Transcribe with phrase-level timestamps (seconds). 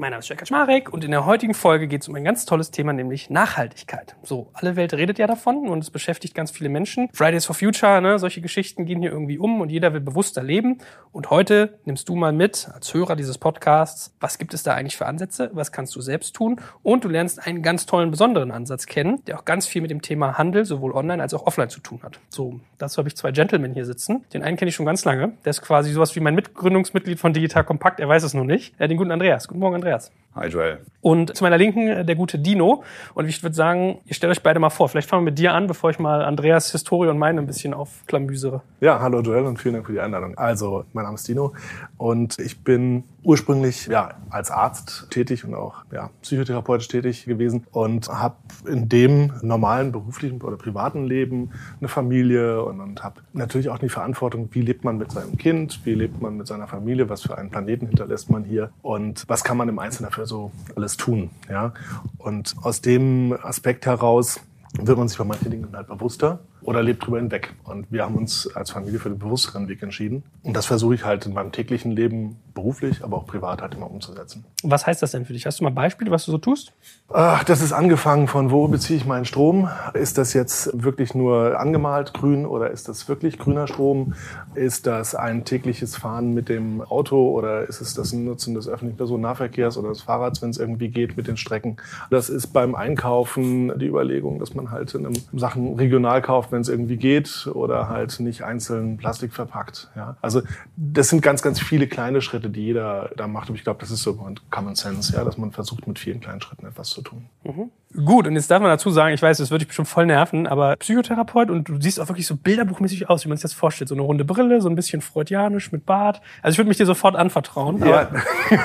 [0.00, 2.46] Mein Name ist Jörg Kaczmarek und in der heutigen Folge geht es um ein ganz
[2.46, 4.14] tolles Thema, nämlich Nachhaltigkeit.
[4.22, 7.08] So, alle Welt redet ja davon und es beschäftigt ganz viele Menschen.
[7.12, 10.78] Fridays for Future, ne, solche Geschichten gehen hier irgendwie um und jeder will bewusster leben.
[11.10, 14.96] Und heute nimmst du mal mit, als Hörer dieses Podcasts, was gibt es da eigentlich
[14.96, 18.86] für Ansätze, was kannst du selbst tun und du lernst einen ganz tollen, besonderen Ansatz
[18.86, 21.80] kennen, der auch ganz viel mit dem Thema Handel, sowohl online als auch offline zu
[21.80, 22.20] tun hat.
[22.28, 24.24] So, dazu habe ich zwei Gentlemen hier sitzen.
[24.32, 25.32] Den einen kenne ich schon ganz lange.
[25.44, 27.98] Der ist quasi sowas wie mein Mitgründungsmitglied von Digital Kompakt.
[27.98, 28.80] Er weiß es noch nicht.
[28.80, 29.48] Äh, den guten Andreas.
[29.48, 29.87] Guten Morgen, Andreas.
[29.88, 30.12] Andreas.
[30.34, 30.78] Hi Joel.
[31.00, 32.84] Und zu meiner Linken äh, der gute Dino.
[33.14, 34.88] Und ich würde sagen, ihr stellt euch beide mal vor.
[34.88, 37.72] Vielleicht fangen wir mit dir an, bevor ich mal Andreas Historie und meine ein bisschen
[37.72, 38.60] aufklamüsere.
[38.80, 40.36] Ja, hallo Joel und vielen Dank für die Einladung.
[40.36, 41.54] Also, mein Name ist Dino
[41.96, 48.08] und ich bin ursprünglich ja, als Arzt tätig und auch ja, psychotherapeutisch tätig gewesen und
[48.08, 48.36] habe
[48.66, 53.88] in dem normalen beruflichen oder privaten Leben eine Familie und, und habe natürlich auch die
[53.88, 57.36] Verantwortung, wie lebt man mit seinem Kind, wie lebt man mit seiner Familie, was für
[57.36, 61.30] einen Planeten hinterlässt man hier und was kann man im Einzelnen dafür so alles tun.
[61.48, 61.72] Ja?
[62.18, 64.40] Und aus dem Aspekt heraus
[64.74, 67.54] wird man sich bei manchen Dingen halt bewusster oder lebt drüber hinweg.
[67.64, 70.22] Und wir haben uns als Familie für den bewussteren Weg entschieden.
[70.42, 73.90] Und das versuche ich halt in meinem täglichen Leben beruflich, aber auch privat halt immer
[73.90, 74.44] umzusetzen.
[74.64, 75.46] Was heißt das denn für dich?
[75.46, 76.72] Hast du mal Beispiele, was du so tust?
[77.10, 79.70] Ach, das ist angefangen von, wo beziehe ich meinen Strom?
[79.94, 84.14] Ist das jetzt wirklich nur angemalt grün oder ist das wirklich grüner Strom?
[84.54, 88.98] Ist das ein tägliches Fahren mit dem Auto oder ist es das Nutzen des öffentlichen
[88.98, 91.76] Personennahverkehrs oder des Fahrrads, wenn es irgendwie geht mit den Strecken?
[92.10, 96.68] Das ist beim Einkaufen die Überlegung, dass man halt in Sachen regional kauft, wenn es
[96.68, 99.88] irgendwie geht oder halt nicht einzeln Plastik verpackt.
[99.94, 100.16] Ja?
[100.20, 100.42] Also
[100.76, 103.48] das sind ganz, ganz viele kleine Schritte, die jeder da macht.
[103.48, 104.18] Und ich glaube, das ist so
[104.50, 107.26] Common Sense, ja, dass man versucht, mit vielen kleinen Schritten etwas zu tun.
[107.44, 107.70] Mhm.
[107.94, 110.46] Gut, und jetzt darf man dazu sagen, ich weiß, das würde dich bestimmt voll nerven,
[110.46, 113.88] aber Psychotherapeut und du siehst auch wirklich so bilderbuchmäßig aus, wie man sich das vorstellt.
[113.88, 116.20] So eine runde Brille, so ein bisschen freudianisch mit Bart.
[116.42, 117.78] Also ich würde mich dir sofort anvertrauen.
[117.78, 118.10] Ja.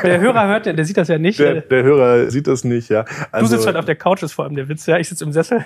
[0.03, 1.39] der Hörer hört, der, der sieht das ja nicht.
[1.39, 3.05] Der, der Hörer sieht das nicht, ja.
[3.31, 4.97] Also, du sitzt halt auf der Couch, ist vor allem der Witz, ja.
[4.97, 5.63] Ich sitze im Sessel.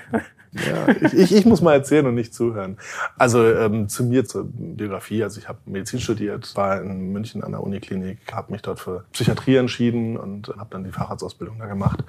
[0.53, 2.77] Ja, ich, ich, ich muss mal erzählen und nicht zuhören.
[3.17, 5.23] Also ähm, zu mir, zur Biografie.
[5.23, 9.05] Also ich habe Medizin studiert, war in München an der Uniklinik, habe mich dort für
[9.11, 12.03] Psychiatrie entschieden und habe dann die Facharztausbildung da gemacht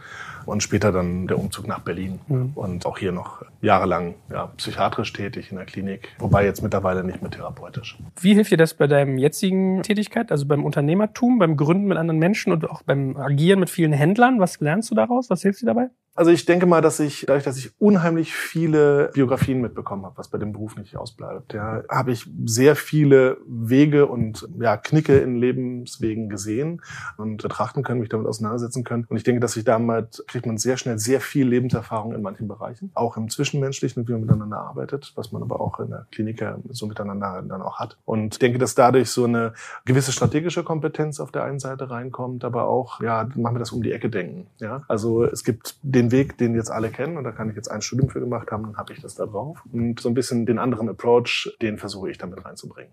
[0.47, 2.53] und später dann der Umzug nach Berlin mhm.
[2.55, 7.23] und auch hier noch jahrelang ja, psychiatrisch tätig in der Klinik, wobei jetzt mittlerweile nicht
[7.23, 7.99] mehr therapeutisch.
[8.21, 12.19] Wie hilft dir das bei deinem jetzigen Tätigkeit, also beim Unternehmertum, beim Gründen mit anderen
[12.19, 14.41] Menschen und auch beim Agieren mit vielen Händlern?
[14.41, 15.31] Was lernst du daraus?
[15.31, 15.89] Was hilft dir dabei?
[16.19, 20.27] Also ich denke mal, dass ich, dadurch, dass ich unheimlich viele Biografien mitbekommen habe, was
[20.27, 25.37] bei dem Beruf nicht ausbleibt, ja, habe ich sehr viele Wege und ja, Knicke in
[25.37, 26.83] Lebenswegen gesehen
[27.19, 29.07] und betrachten können, mich damit auseinandersetzen können.
[29.09, 32.49] Und ich denke, dass ich damit kriegt man sehr schnell sehr viel Lebenserfahrung in manchen
[32.49, 36.45] Bereichen, auch im Zwischenmenschlichen, wie man miteinander arbeitet, was man aber auch in der Klinik
[36.71, 37.97] so miteinander dann auch hat.
[38.05, 39.53] Und ich denke, dass dadurch so eine
[39.85, 43.85] gewisse strategische Kompetenz auf der einen Seite reinkommt, aber auch, ja, machen wir das um
[43.85, 44.49] die Ecke denken.
[44.59, 47.71] Ja, also es gibt den Weg, den jetzt alle kennen, und da kann ich jetzt
[47.71, 49.63] ein Studium für gemacht haben, dann habe ich das da drauf.
[49.73, 52.93] Und so ein bisschen den anderen Approach, den versuche ich damit reinzubringen.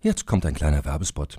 [0.00, 1.38] Jetzt kommt ein kleiner Werbespot.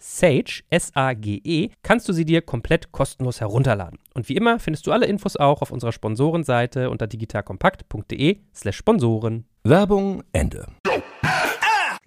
[0.00, 3.98] Sage, S-A-G-E, kannst du sie dir komplett kostenlos herunterladen.
[4.14, 9.44] Und wie immer findest du alle Infos auch auf unserer Sponsorenseite unter digitalkompakt.de slash Sponsoren.
[9.62, 10.66] Werbung Ende.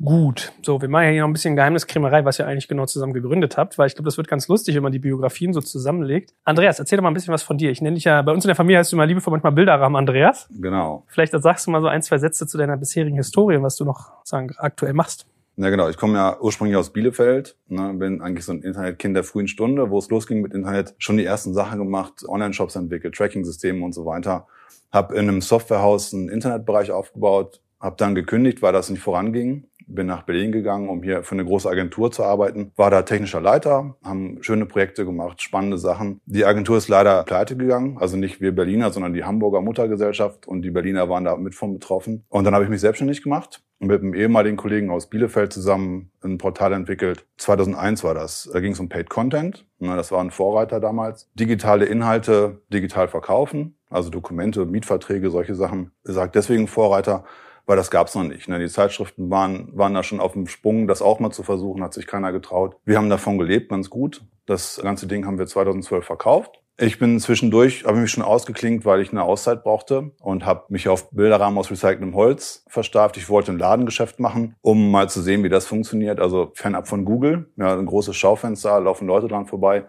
[0.04, 3.14] Gut, so, wir machen ja hier noch ein bisschen Geheimniskrämerei, was ihr eigentlich genau zusammen
[3.14, 6.34] gegründet habt, weil ich glaube, das wird ganz lustig, wenn man die Biografien so zusammenlegt.
[6.44, 7.70] Andreas, erzähl doch mal ein bisschen was von dir.
[7.70, 9.96] Ich nenne dich ja, bei uns in der Familie heißt du mal liebevoll manchmal Bilderrahmen
[9.96, 10.50] Andreas.
[10.50, 11.06] Genau.
[11.08, 14.12] Vielleicht sagst du mal so ein, zwei Sätze zu deiner bisherigen Historie, was du noch
[14.24, 15.28] sagen, aktuell machst.
[15.56, 15.88] Ja, genau.
[15.88, 19.92] Ich komme ja ursprünglich aus Bielefeld, ne, bin eigentlich so ein Internetkind der frühen Stunde,
[19.92, 24.06] wo es losging mit Internet, schon die ersten Sachen gemacht, Online-Shops entwickelt, Tracking-Systeme und so
[24.06, 24.48] weiter.
[24.92, 29.66] Hab in einem Softwarehaus einen Internetbereich aufgebaut, habe dann gekündigt, weil das nicht voranging.
[29.88, 32.72] Bin nach Berlin gegangen, um hier für eine große Agentur zu arbeiten.
[32.76, 36.22] War da technischer Leiter, haben schöne Projekte gemacht, spannende Sachen.
[36.26, 40.62] Die Agentur ist leider pleite gegangen, also nicht wir Berliner, sondern die Hamburger Muttergesellschaft und
[40.62, 42.26] die Berliner waren da mit von betroffen.
[42.30, 46.12] Und dann habe ich mich selbstständig gemacht und mit einem ehemaligen Kollegen aus Bielefeld zusammen
[46.24, 47.26] ein Portal entwickelt.
[47.38, 48.50] 2001 war das.
[48.52, 49.66] Da ging es um Paid Content.
[49.80, 51.30] Das war ein Vorreiter damals.
[51.34, 55.92] Digitale Inhalte digital verkaufen, also Dokumente, Mietverträge, solche Sachen.
[56.06, 57.26] Ich sage deswegen Vorreiter,
[57.66, 58.48] weil das gab's noch nicht.
[58.48, 58.60] Ne?
[58.60, 61.94] Die Zeitschriften waren, waren da schon auf dem Sprung, das auch mal zu versuchen, hat
[61.94, 62.76] sich keiner getraut.
[62.86, 64.24] Wir haben davon gelebt, ganz gut.
[64.46, 66.60] Das ganze Ding haben wir 2012 verkauft.
[66.80, 70.90] Ich bin zwischendurch, habe mich schon ausgeklingt, weil ich eine Auszeit brauchte und habe mich
[70.90, 73.16] auf Bilderrahmen aus recyceltem Holz versteift.
[73.16, 76.20] Ich wollte ein Ladengeschäft machen, um mal zu sehen, wie das funktioniert.
[76.20, 79.86] Also fernab von Google, ja, ein großes Schaufenster, laufen Leute dran vorbei.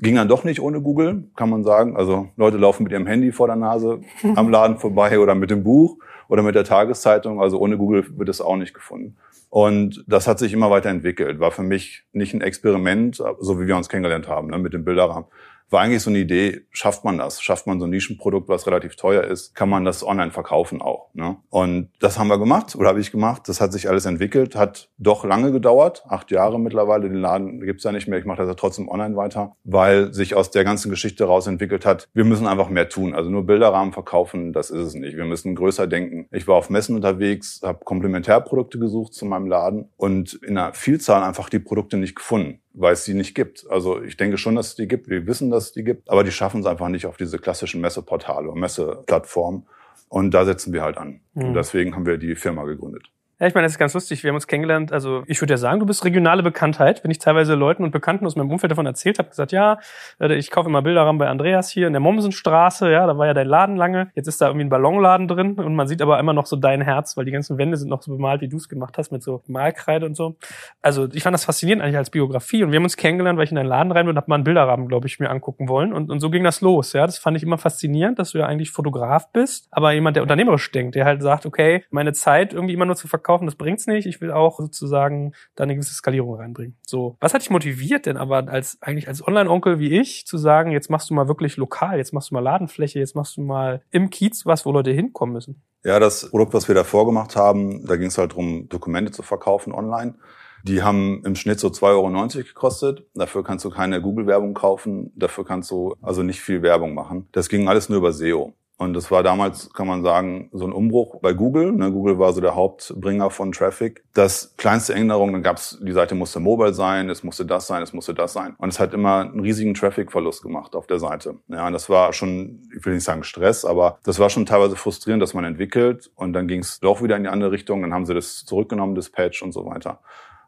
[0.00, 1.94] Ging dann doch nicht ohne Google, kann man sagen.
[1.94, 4.00] Also Leute laufen mit ihrem Handy vor der Nase
[4.34, 5.98] am Laden vorbei oder mit dem Buch
[6.28, 7.40] oder mit der Tageszeitung.
[7.40, 9.16] Also ohne Google wird es auch nicht gefunden.
[9.50, 11.38] Und das hat sich immer weiter entwickelt.
[11.38, 14.84] War für mich nicht ein Experiment, so wie wir uns kennengelernt haben, ne, mit dem
[14.84, 15.26] Bilderrahmen
[15.70, 17.42] war eigentlich so eine Idee, schafft man das?
[17.42, 19.54] Schafft man so ein Nischenprodukt, was relativ teuer ist?
[19.54, 21.10] Kann man das online verkaufen auch?
[21.14, 21.36] Ne?
[21.50, 23.42] Und das haben wir gemacht oder habe ich gemacht.
[23.46, 27.08] Das hat sich alles entwickelt, hat doch lange gedauert, acht Jahre mittlerweile.
[27.08, 28.18] Den Laden gibt's ja nicht mehr.
[28.18, 31.86] Ich mache das ja trotzdem online weiter, weil sich aus der ganzen Geschichte raus entwickelt
[31.86, 33.14] hat, wir müssen einfach mehr tun.
[33.14, 35.16] Also nur Bilderrahmen verkaufen, das ist es nicht.
[35.16, 36.28] Wir müssen größer denken.
[36.30, 41.22] Ich war auf Messen unterwegs, habe Komplementärprodukte gesucht zu meinem Laden und in einer Vielzahl
[41.22, 43.66] einfach die Produkte nicht gefunden weil es die nicht gibt.
[43.70, 45.08] Also ich denke schon, dass es die gibt.
[45.08, 47.80] Wir wissen, dass es die gibt, aber die schaffen es einfach nicht auf diese klassischen
[47.80, 49.66] Messeportale und Messeplattformen.
[50.08, 51.20] Und da setzen wir halt an.
[51.34, 51.44] Mhm.
[51.44, 53.04] Und deswegen haben wir die Firma gegründet.
[53.40, 54.22] Ja, ich meine, das ist ganz lustig.
[54.22, 54.92] Wir haben uns kennengelernt.
[54.92, 57.02] Also ich würde ja sagen, du bist regionale Bekanntheit.
[57.02, 59.78] Wenn ich teilweise Leuten und Bekannten aus meinem Umfeld davon erzählt habe, gesagt, ja,
[60.20, 62.92] ich kaufe immer Bilderrahmen bei Andreas hier in der Mommsenstraße.
[62.92, 64.12] Ja, da war ja dein Laden lange.
[64.14, 66.80] Jetzt ist da irgendwie ein Ballonladen drin und man sieht aber immer noch so dein
[66.80, 69.24] Herz, weil die ganzen Wände sind noch so bemalt, wie du es gemacht hast, mit
[69.24, 70.36] so Malkreide und so.
[70.80, 72.62] Also ich fand das faszinierend eigentlich als Biografie.
[72.62, 74.36] Und wir haben uns kennengelernt, weil ich in deinen Laden rein bin und habe mal
[74.36, 75.92] einen Bilderrahmen, glaube ich, mir angucken wollen.
[75.92, 76.92] Und, und so ging das los.
[76.92, 80.22] Ja, das fand ich immer faszinierend, dass du ja eigentlich Fotograf bist, aber jemand, der
[80.22, 83.86] unternehmerisch denkt, der halt sagt, okay, meine Zeit irgendwie immer nur zu verkaufen, das bringt's
[83.86, 84.06] nicht.
[84.06, 86.76] Ich will auch sozusagen da eine gewisse Skalierung reinbringen.
[86.86, 90.70] So, was hat dich motiviert denn aber als eigentlich als Online-Onkel wie ich zu sagen,
[90.70, 93.82] jetzt machst du mal wirklich lokal, jetzt machst du mal Ladenfläche, jetzt machst du mal
[93.90, 95.62] im Kiez was, wo Leute hinkommen müssen?
[95.84, 99.22] Ja, das Produkt, was wir davor gemacht haben, da ging es halt darum, Dokumente zu
[99.22, 100.14] verkaufen online.
[100.62, 103.06] Die haben im Schnitt so 2,90 Euro gekostet.
[103.14, 105.12] Dafür kannst du keine Google-Werbung kaufen.
[105.14, 107.28] Dafür kannst du also nicht viel Werbung machen.
[107.32, 108.54] Das ging alles nur über SEO.
[108.76, 111.72] Und das war damals, kann man sagen, so ein Umbruch bei Google.
[111.72, 114.02] Ne, Google war so der Hauptbringer von Traffic.
[114.14, 117.92] Das kleinste Änderung, dann gab's, die Seite musste mobile sein, es musste das sein, es
[117.92, 118.54] musste das sein.
[118.58, 121.36] Und es hat immer einen riesigen Traffic-Verlust gemacht auf der Seite.
[121.48, 124.74] Ja, und das war schon, ich will nicht sagen Stress, aber das war schon teilweise
[124.74, 127.82] frustrierend, dass man entwickelt und dann ging's doch wieder in die andere Richtung.
[127.82, 130.00] Dann haben sie das zurückgenommen, das Patch und so weiter.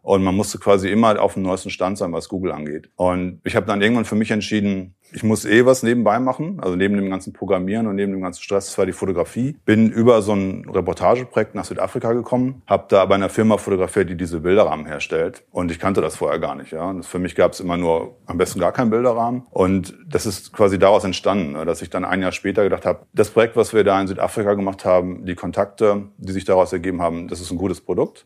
[0.07, 2.91] Und man musste quasi immer auf dem neuesten Stand sein, was Google angeht.
[2.95, 6.77] Und ich habe dann irgendwann für mich entschieden, ich muss eh was nebenbei machen, also
[6.77, 9.57] neben dem ganzen Programmieren und neben dem ganzen Stress, das war die Fotografie.
[9.65, 14.17] Bin über so ein Reportageprojekt nach Südafrika gekommen, habe da bei einer Firma fotografiert, die
[14.17, 15.43] diese Bilderrahmen herstellt.
[15.51, 16.71] Und ich kannte das vorher gar nicht.
[16.71, 16.89] Ja.
[16.89, 19.43] Und für mich gab es immer nur am besten gar keinen Bilderrahmen.
[19.51, 23.07] Und das ist quasi daraus entstanden, ne, dass ich dann ein Jahr später gedacht habe,
[23.13, 27.03] das Projekt, was wir da in Südafrika gemacht haben, die Kontakte, die sich daraus ergeben
[27.03, 28.25] haben, das ist ein gutes Produkt.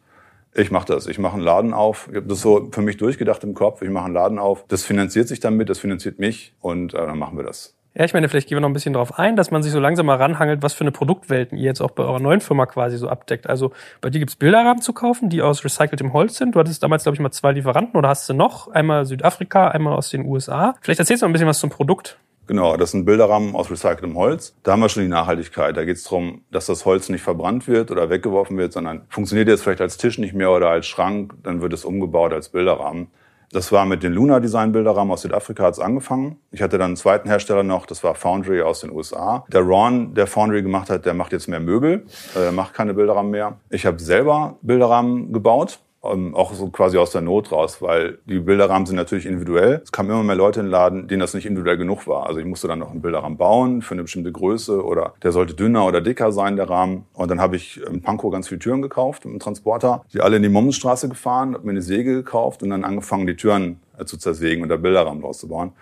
[0.54, 1.06] Ich mache das.
[1.06, 2.08] Ich mache einen Laden auf.
[2.10, 3.82] Ich habe das so für mich durchgedacht im Kopf.
[3.82, 4.64] Ich mache einen Laden auf.
[4.68, 7.76] Das finanziert sich damit, das finanziert mich und äh, dann machen wir das.
[7.94, 9.80] Ja, ich meine, vielleicht gehen wir noch ein bisschen darauf ein, dass man sich so
[9.80, 12.96] langsam mal ranhangelt, was für eine Produktwelten ihr jetzt auch bei eurer neuen Firma quasi
[12.96, 13.48] so abdeckt.
[13.48, 16.54] Also bei dir gibt's Bilderrahmen zu kaufen, die aus recyceltem Holz sind.
[16.54, 18.68] Du hattest damals, glaube ich, mal zwei Lieferanten oder hast du noch?
[18.68, 20.76] Einmal Südafrika, einmal aus den USA.
[20.82, 22.16] Vielleicht erzählst du noch ein bisschen was zum Produkt.
[22.50, 24.56] Genau, das sind Bilderrahmen aus recyceltem Holz.
[24.64, 25.76] Da haben wir schon die Nachhaltigkeit.
[25.76, 29.46] Da geht es darum, dass das Holz nicht verbrannt wird oder weggeworfen wird, sondern funktioniert
[29.46, 33.06] jetzt vielleicht als Tisch nicht mehr oder als Schrank, dann wird es umgebaut als Bilderrahmen.
[33.52, 36.40] Das war mit den Luna Design Bilderrahmen aus Südafrika hat's angefangen.
[36.50, 39.44] Ich hatte dann einen zweiten Hersteller noch, das war Foundry aus den USA.
[39.46, 42.04] Der Ron, der Foundry gemacht hat, der macht jetzt mehr Möbel,
[42.36, 43.60] äh, macht keine Bilderrahmen mehr.
[43.70, 48.38] Ich habe selber Bilderrahmen gebaut ähm, auch so quasi aus der Not raus, weil die
[48.38, 49.80] Bilderrahmen sind natürlich individuell.
[49.84, 52.26] Es kamen immer mehr Leute in den Laden, denen das nicht individuell genug war.
[52.26, 55.54] Also ich musste dann noch einen Bilderrahmen bauen für eine bestimmte Größe oder der sollte
[55.54, 57.04] dünner oder dicker sein, der Rahmen.
[57.12, 60.42] Und dann habe ich in Pankow ganz viele Türen gekauft im Transporter, die alle in
[60.42, 64.16] die Mommsenstraße gefahren, habe mir eine Säge gekauft und dann angefangen, die Türen äh, zu
[64.16, 65.72] zersägen und da Bilderrahmen draus zu bauen.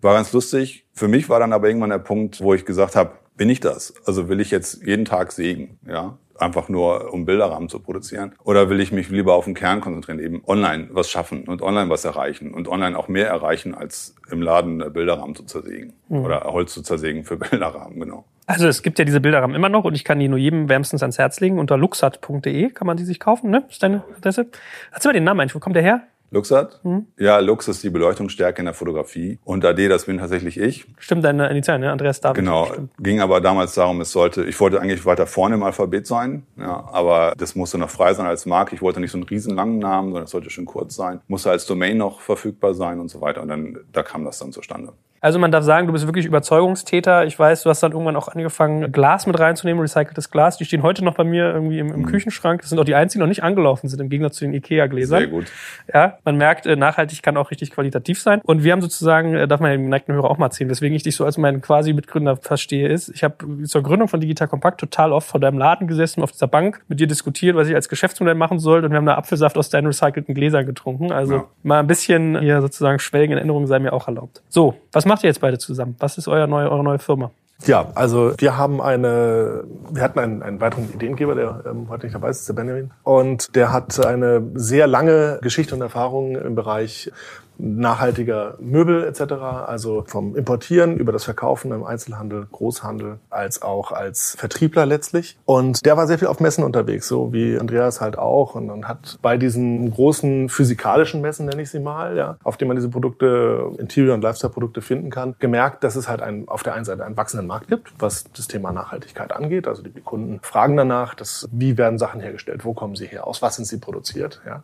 [0.00, 0.84] War ganz lustig.
[0.92, 3.94] Für mich war dann aber irgendwann der Punkt, wo ich gesagt habe, bin ich das?
[4.04, 6.18] Also will ich jetzt jeden Tag sägen, ja?
[6.38, 8.34] Einfach nur um Bilderrahmen zu produzieren?
[8.44, 11.90] Oder will ich mich lieber auf den Kern konzentrieren, eben online was schaffen und online
[11.90, 16.24] was erreichen und online auch mehr erreichen, als im Laden Bilderrahmen zu zersägen mhm.
[16.24, 18.24] oder Holz zu zersägen für Bilderrahmen, genau.
[18.46, 21.02] Also es gibt ja diese Bilderrahmen immer noch und ich kann die nur jedem wärmstens
[21.02, 21.58] ans Herz legen.
[21.58, 23.64] Unter luxat.de kann man die sich kaufen, ne?
[23.70, 24.48] Ist deine Adresse?
[24.92, 25.54] Hast du mal den Namen eigentlich?
[25.54, 26.02] Wo kommt der her?
[26.34, 26.80] Luxat?
[26.84, 27.06] Mhm.
[27.18, 29.38] Ja, Lux ist die Beleuchtungsstärke in der Fotografie.
[29.44, 30.86] Und AD, das bin tatsächlich ich.
[30.98, 31.92] Stimmt, deine Initialen, ne?
[31.92, 32.36] Andreas David.
[32.36, 32.66] Genau.
[32.66, 32.92] Stimmt.
[32.98, 36.88] Ging aber damals darum, es sollte, ich wollte eigentlich weiter vorne im Alphabet sein, ja,
[36.92, 38.74] aber das musste noch frei sein als Marke.
[38.74, 41.20] Ich wollte nicht so einen riesen langen Namen, sondern es sollte schön kurz sein.
[41.28, 43.40] Musste als Domain noch verfügbar sein und so weiter.
[43.42, 44.92] Und dann, da kam das dann zustande.
[45.24, 47.24] Also man darf sagen, du bist wirklich Überzeugungstäter.
[47.24, 50.58] Ich weiß, du hast dann irgendwann auch angefangen, Glas mit reinzunehmen, recyceltes Glas.
[50.58, 52.04] Die stehen heute noch bei mir irgendwie im, im mhm.
[52.04, 52.60] Küchenschrank.
[52.60, 55.20] Das sind auch die einzigen, die noch nicht angelaufen sind, im Gegensatz zu den Ikea-Gläsern.
[55.20, 55.46] Sehr gut.
[55.94, 58.42] Ja, man merkt, äh, nachhaltig kann auch richtig qualitativ sein.
[58.44, 61.04] Und wir haben sozusagen, äh, darf man den geneigten Hörer auch mal erzählen, weswegen ich
[61.04, 64.78] dich so als meinen quasi Mitgründer verstehe, ist, ich habe zur Gründung von Digital Compact
[64.78, 67.88] total oft vor deinem Laden gesessen, auf dieser Bank, mit dir diskutiert, was ich als
[67.88, 68.84] Geschäftsmodell machen soll.
[68.84, 71.12] Und wir haben da Apfelsaft aus deinen recycelten Gläsern getrunken.
[71.12, 71.44] Also ja.
[71.62, 74.42] mal ein bisschen hier sozusagen Schwelgen in Erinnerung sei mir auch erlaubt.
[74.50, 75.94] So, was macht ihr jetzt beide zusammen?
[76.00, 77.30] Was ist euer neue, eure neue Firma?
[77.66, 82.16] Ja, also wir haben eine, wir hatten einen, einen weiteren Ideengeber, der ähm, heute nicht
[82.16, 82.90] dabei ist, ist der Benjamin.
[83.04, 87.12] Und der hat eine sehr lange Geschichte und Erfahrung im Bereich
[87.58, 89.32] nachhaltiger Möbel etc.,
[89.66, 95.36] also vom Importieren über das Verkaufen im Einzelhandel, Großhandel, als auch als Vertriebler letztlich.
[95.44, 98.88] Und der war sehr viel auf Messen unterwegs, so wie Andreas halt auch und, und
[98.88, 102.88] hat bei diesen großen physikalischen Messen, nenne ich sie mal, ja, auf denen man diese
[102.88, 107.04] Produkte, Interior- und Lifestyle-Produkte finden kann, gemerkt, dass es halt ein, auf der einen Seite
[107.04, 109.68] einen wachsenden Markt gibt, was das Thema Nachhaltigkeit angeht.
[109.68, 113.42] Also die Kunden fragen danach, dass, wie werden Sachen hergestellt, wo kommen sie her, aus
[113.42, 114.62] was sind sie produziert, ja.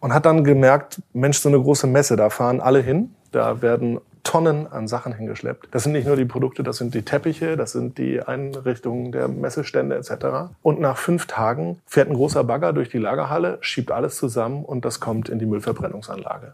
[0.00, 3.14] Und hat dann gemerkt, Mensch, so eine große Messe, da fahren alle hin.
[3.32, 5.68] Da werden Tonnen an Sachen hingeschleppt.
[5.70, 9.28] Das sind nicht nur die Produkte, das sind die Teppiche, das sind die Einrichtungen der
[9.28, 10.52] Messestände etc.
[10.62, 14.84] Und nach fünf Tagen fährt ein großer Bagger durch die Lagerhalle, schiebt alles zusammen und
[14.84, 16.52] das kommt in die Müllverbrennungsanlage.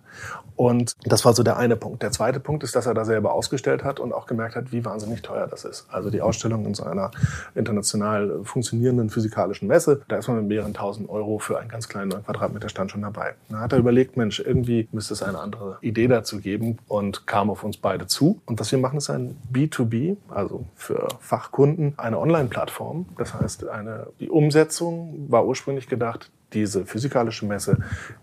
[0.57, 2.03] Und das war so der eine Punkt.
[2.03, 4.85] Der zweite Punkt ist, dass er da selber ausgestellt hat und auch gemerkt hat, wie
[4.85, 5.87] wahnsinnig teuer das ist.
[5.91, 7.11] Also die Ausstellung in so einer
[7.55, 12.09] international funktionierenden physikalischen Messe, da ist man mit mehreren tausend Euro für einen ganz kleinen
[12.09, 13.35] neun Quadratmeter Stand schon dabei.
[13.51, 17.51] Da hat er überlegt, Mensch, irgendwie müsste es eine andere Idee dazu geben und kam
[17.51, 18.41] auf uns beide zu.
[18.47, 23.07] Und was wir machen, ist ein B2B, also für Fachkunden, eine Online-Plattform.
[23.17, 27.79] Das heißt, eine, die Umsetzung war ursprünglich gedacht, diese physikalische Messe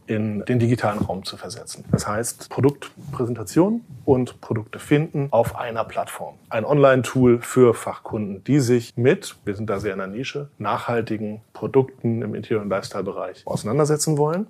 [0.08, 1.84] in den digitalen Raum zu versetzen.
[1.92, 6.36] Das heißt, Produktpräsentation und Produkte finden auf einer Plattform.
[6.50, 11.42] Ein Online-Tool für Fachkunden, die sich mit, wir sind da sehr in der Nische, nachhaltigen
[11.54, 14.48] Produkten im Interior- und Lifestyle-Bereich auseinandersetzen wollen.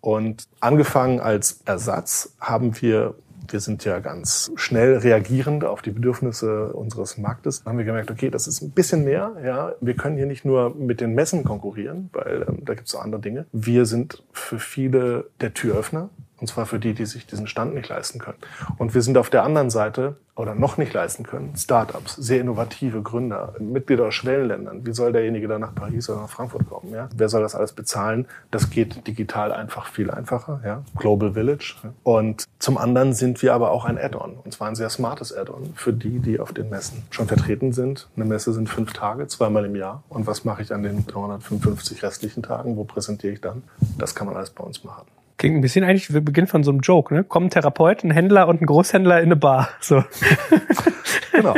[0.00, 3.14] Und angefangen als Ersatz haben wir
[3.52, 7.62] wir sind ja ganz schnell reagierend auf die Bedürfnisse unseres Marktes.
[7.62, 9.32] Dann haben wir gemerkt, okay, das ist ein bisschen mehr.
[9.44, 12.94] Ja, wir können hier nicht nur mit den Messen konkurrieren, weil ähm, da gibt es
[12.94, 13.46] auch andere Dinge.
[13.52, 16.10] Wir sind für viele der Türöffner.
[16.40, 18.38] Und zwar für die, die sich diesen Stand nicht leisten können.
[18.78, 23.02] Und wir sind auf der anderen Seite oder noch nicht leisten können, Startups, sehr innovative
[23.02, 24.84] Gründer, Mitglieder aus Schwellenländern.
[24.84, 26.92] Wie soll derjenige da nach Paris oder nach Frankfurt kommen?
[26.92, 27.08] Ja?
[27.14, 28.26] Wer soll das alles bezahlen?
[28.50, 30.60] Das geht digital einfach viel einfacher.
[30.64, 30.82] Ja?
[30.96, 31.76] Global Village.
[32.02, 34.34] Und zum anderen sind wir aber auch ein Add-on.
[34.44, 38.08] Und zwar ein sehr smartes Add-on für die, die auf den Messen schon vertreten sind.
[38.16, 40.02] Eine Messe sind fünf Tage, zweimal im Jahr.
[40.08, 42.76] Und was mache ich an den 355 restlichen Tagen?
[42.76, 43.62] Wo präsentiere ich dann?
[43.98, 45.06] Das kann man alles bei uns machen.
[45.44, 47.22] Klingt ein bisschen eigentlich wie Beginn von so einem Joke, ne?
[47.22, 49.68] Kommen ein Therapeut, ein Händler und ein Großhändler in eine Bar.
[49.78, 50.02] So.
[51.32, 51.52] genau.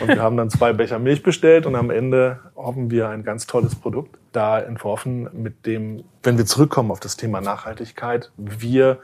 [0.00, 3.48] Und wir haben dann zwei Becher Milch bestellt und am Ende hoffen wir ein ganz
[3.48, 9.00] tolles Produkt da entworfen, mit dem, wenn wir zurückkommen auf das Thema Nachhaltigkeit, wir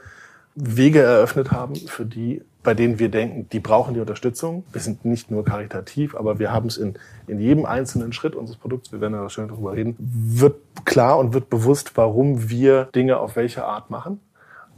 [0.55, 4.63] Wege eröffnet haben, für die bei denen wir denken, die brauchen die Unterstützung.
[4.71, 6.93] Wir sind nicht nur karitativ, aber wir haben es in,
[7.27, 10.55] in jedem einzelnen Schritt unseres Produkts, wir werden da schön drüber reden, wird
[10.85, 14.19] klar und wird bewusst, warum wir Dinge auf welche Art machen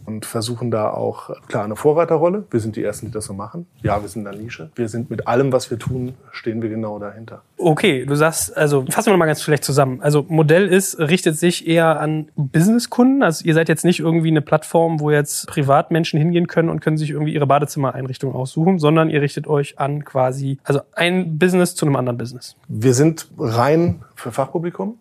[0.06, 2.46] und versuchen da auch klar eine Vorreiterrolle.
[2.52, 3.66] Wir sind die Ersten, die das so machen.
[3.82, 4.70] Ja, wir sind in der Nische.
[4.76, 7.42] Wir sind mit allem, was wir tun, stehen wir genau dahinter.
[7.58, 10.02] Okay, du sagst, also fassen wir mal ganz schlecht zusammen.
[10.02, 13.24] Also Modell ist, richtet sich eher an Businesskunden.
[13.24, 16.98] Also ihr seid jetzt nicht irgendwie eine Plattform, wo jetzt Privatmenschen hingehen können und können
[16.98, 21.86] sich irgendwie ihre Badezimmereinrichtung aussuchen, sondern ihr richtet euch an quasi, also ein Business zu
[21.86, 22.56] einem anderen Business.
[22.68, 24.98] Wir sind rein für Fachpublikum.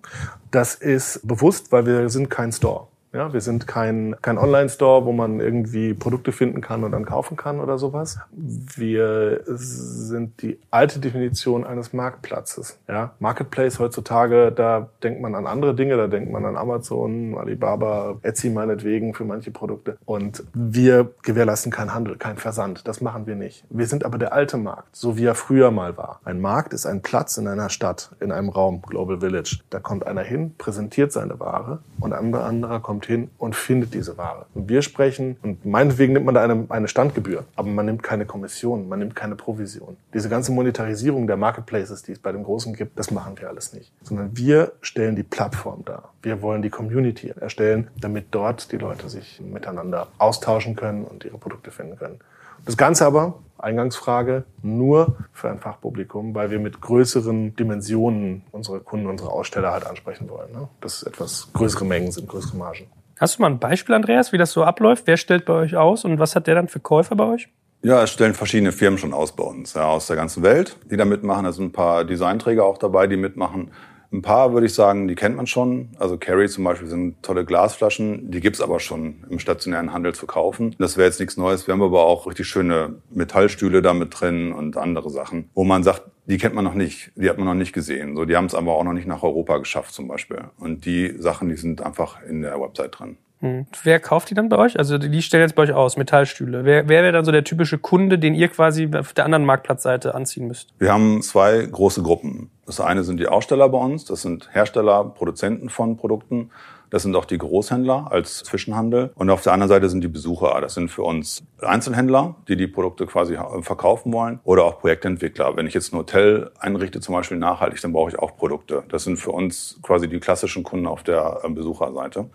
[0.50, 2.88] Das ist bewusst, weil wir sind kein Store.
[3.12, 7.36] Ja, wir sind kein, kein Online-Store, wo man irgendwie Produkte finden kann und dann kaufen
[7.36, 8.18] kann oder sowas.
[8.32, 12.78] Wir sind die alte Definition eines Marktplatzes.
[12.88, 18.16] Ja, Marketplace heutzutage, da denkt man an andere Dinge, da denkt man an Amazon, Alibaba,
[18.22, 19.98] Etsy meinetwegen für manche Produkte.
[20.06, 22.88] Und wir gewährleisten keinen Handel, keinen Versand.
[22.88, 23.66] Das machen wir nicht.
[23.68, 26.20] Wir sind aber der alte Markt, so wie er früher mal war.
[26.24, 29.60] Ein Markt ist ein Platz in einer Stadt, in einem Raum, Global Village.
[29.68, 34.16] Da kommt einer hin, präsentiert seine Ware und ein anderer kommt hin und findet diese
[34.16, 34.46] Ware.
[34.54, 38.26] Und wir sprechen, und meinetwegen nimmt man da eine, eine Standgebühr, aber man nimmt keine
[38.26, 39.96] Kommission, man nimmt keine Provision.
[40.14, 43.72] Diese ganze Monetarisierung der Marketplaces, die es bei den Großen gibt, das machen wir alles
[43.72, 43.92] nicht.
[44.02, 46.12] Sondern wir stellen die Plattform dar.
[46.22, 51.38] Wir wollen die Community erstellen, damit dort die Leute sich miteinander austauschen können und ihre
[51.38, 52.18] Produkte finden können.
[52.64, 59.06] Das Ganze aber, Eingangsfrage, nur für ein Fachpublikum, weil wir mit größeren Dimensionen unsere Kunden,
[59.06, 60.52] unsere Aussteller halt ansprechen wollen.
[60.52, 60.68] Ne?
[60.80, 62.86] Dass etwas größere Mengen sind, größere Margen.
[63.18, 65.06] Hast du mal ein Beispiel, Andreas, wie das so abläuft?
[65.06, 67.48] Wer stellt bei euch aus und was hat der dann für Käufer bei euch?
[67.84, 70.96] Ja, es stellen verschiedene Firmen schon aus bei uns, ja, aus der ganzen Welt, die
[70.96, 71.44] da mitmachen.
[71.44, 73.72] Da sind ein paar Designträger auch dabei, die mitmachen.
[74.12, 75.88] Ein paar würde ich sagen, die kennt man schon.
[75.98, 78.30] Also Carry zum Beispiel sind tolle Glasflaschen.
[78.30, 80.76] Die gibt's aber schon im stationären Handel zu kaufen.
[80.78, 81.66] Das wäre jetzt nichts Neues.
[81.66, 85.82] Wir haben aber auch richtig schöne Metallstühle da mit drin und andere Sachen, wo man
[85.82, 88.14] sagt, die kennt man noch nicht, die hat man noch nicht gesehen.
[88.14, 90.44] So, die haben es aber auch noch nicht nach Europa geschafft zum Beispiel.
[90.58, 93.16] Und die Sachen, die sind einfach in der Website drin.
[93.42, 93.66] Hm.
[93.82, 94.78] Wer kauft die dann bei euch?
[94.78, 96.64] Also die stellen jetzt bei euch aus, Metallstühle.
[96.64, 100.14] Wer, wer wäre dann so der typische Kunde, den ihr quasi auf der anderen Marktplatzseite
[100.14, 100.72] anziehen müsst?
[100.78, 102.50] Wir haben zwei große Gruppen.
[102.66, 106.50] Das eine sind die Aussteller bei uns, das sind Hersteller, Produzenten von Produkten.
[106.90, 109.12] Das sind auch die Großhändler als Zwischenhandel.
[109.14, 110.60] Und auf der anderen Seite sind die Besucher.
[110.60, 114.40] Das sind für uns Einzelhändler, die die Produkte quasi verkaufen wollen.
[114.44, 115.56] Oder auch Projektentwickler.
[115.56, 118.84] Wenn ich jetzt ein Hotel einrichte, zum Beispiel nachhaltig, dann brauche ich auch Produkte.
[118.90, 122.28] Das sind für uns quasi die klassischen Kunden auf der äh, Besucherseite.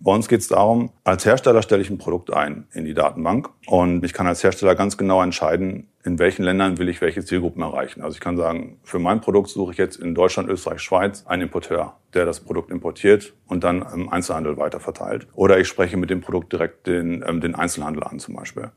[0.00, 3.48] Bei uns geht es darum, als Hersteller stelle ich ein Produkt ein in die Datenbank
[3.66, 7.62] und ich kann als Hersteller ganz genau entscheiden, in welchen Ländern will ich welche Zielgruppen
[7.62, 8.02] erreichen.
[8.02, 11.42] Also ich kann sagen, für mein Produkt suche ich jetzt in Deutschland, Österreich, Schweiz einen
[11.42, 15.26] Importeur, der das Produkt importiert und dann im Einzelhandel weiterverteilt.
[15.34, 18.70] Oder ich spreche mit dem Produkt direkt den, ähm, den Einzelhandel an zum Beispiel.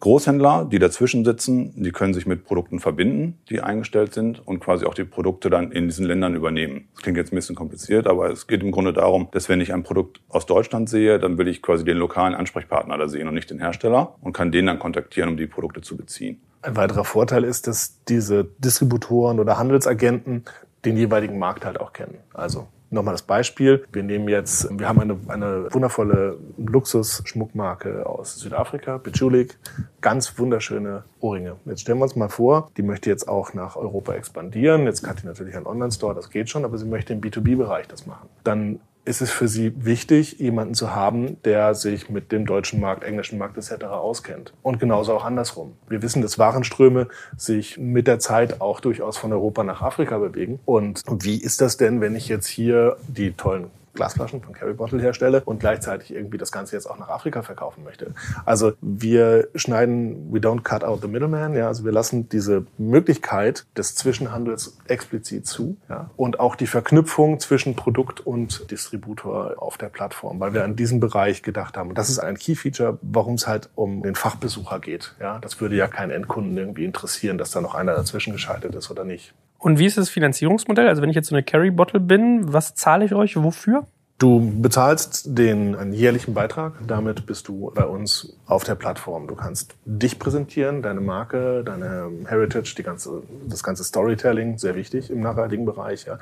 [0.00, 4.84] Großhändler, die dazwischen sitzen, die können sich mit Produkten verbinden, die eingestellt sind und quasi
[4.84, 6.88] auch die Produkte dann in diesen Ländern übernehmen.
[6.94, 9.72] Das klingt jetzt ein bisschen kompliziert, aber es geht im Grunde darum, dass wenn ich
[9.72, 13.34] ein Produkt aus Deutschland sehe, dann will ich quasi den lokalen Ansprechpartner da sehen und
[13.34, 16.40] nicht den Hersteller und kann den dann kontaktieren, um die Produkte zu beziehen.
[16.60, 20.44] Ein weiterer Vorteil ist, dass diese Distributoren oder Handelsagenten
[20.84, 22.18] den jeweiligen Markt halt auch kennen.
[22.32, 23.84] Also Nochmal das Beispiel.
[23.92, 29.58] Wir nehmen jetzt, wir haben eine, eine wundervolle Luxus-Schmuckmarke aus Südafrika, Bichulik.
[30.00, 31.56] Ganz wunderschöne Ohrringe.
[31.64, 34.84] Jetzt stellen wir uns mal vor, die möchte jetzt auch nach Europa expandieren.
[34.84, 38.06] Jetzt hat die natürlich einen Online-Store, das geht schon, aber sie möchte im B2B-Bereich das
[38.06, 38.28] machen.
[38.44, 43.04] Dann ist es für sie wichtig, jemanden zu haben, der sich mit dem deutschen Markt,
[43.04, 43.84] englischen Markt etc.
[43.84, 44.52] auskennt.
[44.62, 45.76] Und genauso auch andersrum.
[45.88, 50.58] Wir wissen, dass Warenströme sich mit der Zeit auch durchaus von Europa nach Afrika bewegen.
[50.64, 55.00] Und wie ist das denn, wenn ich jetzt hier die tollen Glasflaschen von Carry Bottle
[55.00, 58.12] herstelle und gleichzeitig irgendwie das Ganze jetzt auch nach Afrika verkaufen möchte.
[58.44, 63.66] Also wir schneiden, we don't cut out the middleman, ja, also wir lassen diese Möglichkeit
[63.76, 69.88] des Zwischenhandels explizit zu, ja, und auch die Verknüpfung zwischen Produkt und Distributor auf der
[69.88, 71.90] Plattform, weil wir an diesem Bereich gedacht haben.
[71.90, 75.38] Und das ist ein Key Feature, warum es halt um den Fachbesucher geht, ja.
[75.38, 79.04] Das würde ja keinen Endkunden irgendwie interessieren, dass da noch einer dazwischen geschaltet ist oder
[79.04, 79.34] nicht.
[79.64, 80.88] Und wie ist das Finanzierungsmodell?
[80.88, 83.86] Also wenn ich jetzt so eine Carry-Bottle bin, was zahle ich euch wofür?
[84.18, 89.26] Du bezahlst den einen jährlichen Beitrag, damit bist du bei uns auf der Plattform.
[89.26, 95.10] Du kannst dich präsentieren, deine Marke, deine Heritage, die ganze, das ganze Storytelling, sehr wichtig
[95.10, 96.04] im nachhaltigen Bereich.
[96.04, 96.18] Ja.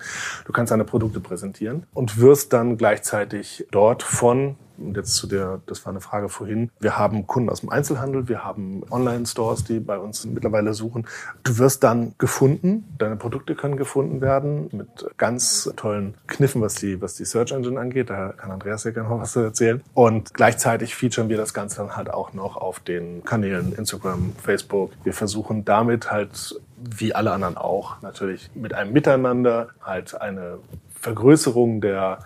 [0.47, 4.55] Du kannst deine Produkte präsentieren und wirst dann gleichzeitig dort von
[4.87, 6.71] und jetzt zu der, das war eine Frage vorhin.
[6.81, 11.07] Wir haben Kunden aus dem Einzelhandel, wir haben Online-Stores, die bei uns mittlerweile suchen.
[11.43, 17.01] Du wirst dann gefunden, deine Produkte können gefunden werden mit ganz tollen Kniffen, was die,
[17.01, 18.11] was die Search Engine angeht.
[18.11, 19.83] Da kann Andreas ja gerne noch was erzählen.
[19.95, 24.93] Und gleichzeitig featuren wir das Ganze dann halt auch noch auf den Kanälen Instagram, Facebook.
[25.05, 30.59] Wir versuchen damit halt wie alle anderen auch, natürlich mit einem Miteinander halt eine
[30.95, 32.21] Vergrößerung der,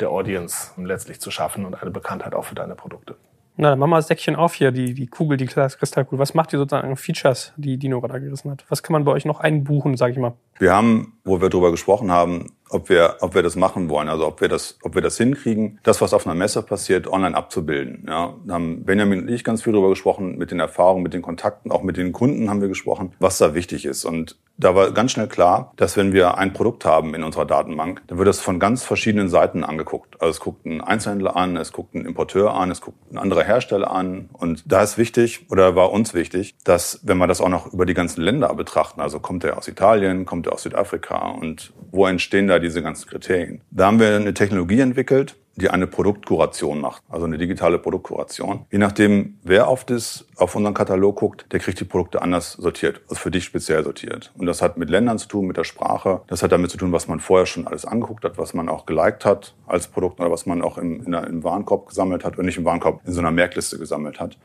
[0.00, 3.16] der Audience letztlich zu schaffen und eine Bekanntheit auch für deine Produkte.
[3.56, 6.18] Na, dann machen wir das Säckchen auf hier, die, die Kugel, die Kristallkugel.
[6.18, 8.64] Was macht ihr sozusagen Features, die Dino gerade gerissen hat?
[8.70, 10.32] Was kann man bei euch noch einbuchen, sag ich mal?
[10.58, 14.26] Wir haben, wo wir darüber gesprochen haben, ob wir, ob wir das machen wollen, also
[14.26, 18.06] ob wir das, ob wir das hinkriegen, das, was auf einer Messe passiert, online abzubilden.
[18.08, 21.22] Ja, da haben Benjamin und ich ganz viel darüber gesprochen, mit den Erfahrungen, mit den
[21.22, 24.04] Kontakten, auch mit den Kunden haben wir gesprochen, was da wichtig ist.
[24.04, 28.02] Und da war ganz schnell klar, dass wenn wir ein Produkt haben in unserer Datenbank,
[28.06, 30.11] dann wird das von ganz verschiedenen Seiten angeguckt.
[30.22, 33.42] Also es guckt ein Einzelhändler an, es guckt ein Importeur an, es guckt ein anderer
[33.42, 34.30] Hersteller an.
[34.32, 37.86] Und da ist wichtig oder war uns wichtig, dass wenn wir das auch noch über
[37.86, 42.06] die ganzen Länder betrachten, also kommt er aus Italien, kommt er aus Südafrika und wo
[42.06, 43.62] entstehen da diese ganzen Kriterien?
[43.72, 48.64] Da haben wir eine Technologie entwickelt, die eine Produktkuration macht, also eine digitale Produktkuration.
[48.70, 53.02] Je nachdem, wer auf, das, auf unseren Katalog guckt, der kriegt die Produkte anders sortiert,
[53.08, 54.32] also für dich speziell sortiert.
[54.36, 56.22] Und das hat mit Ländern zu tun, mit der Sprache.
[56.26, 58.86] Das hat damit zu tun, was man vorher schon alles angeguckt hat, was man auch
[58.86, 62.38] geliked hat als Produkt oder was man auch im, in der, im Warenkorb gesammelt hat
[62.38, 64.38] und nicht im Warenkorb, in so einer Merkliste gesammelt hat.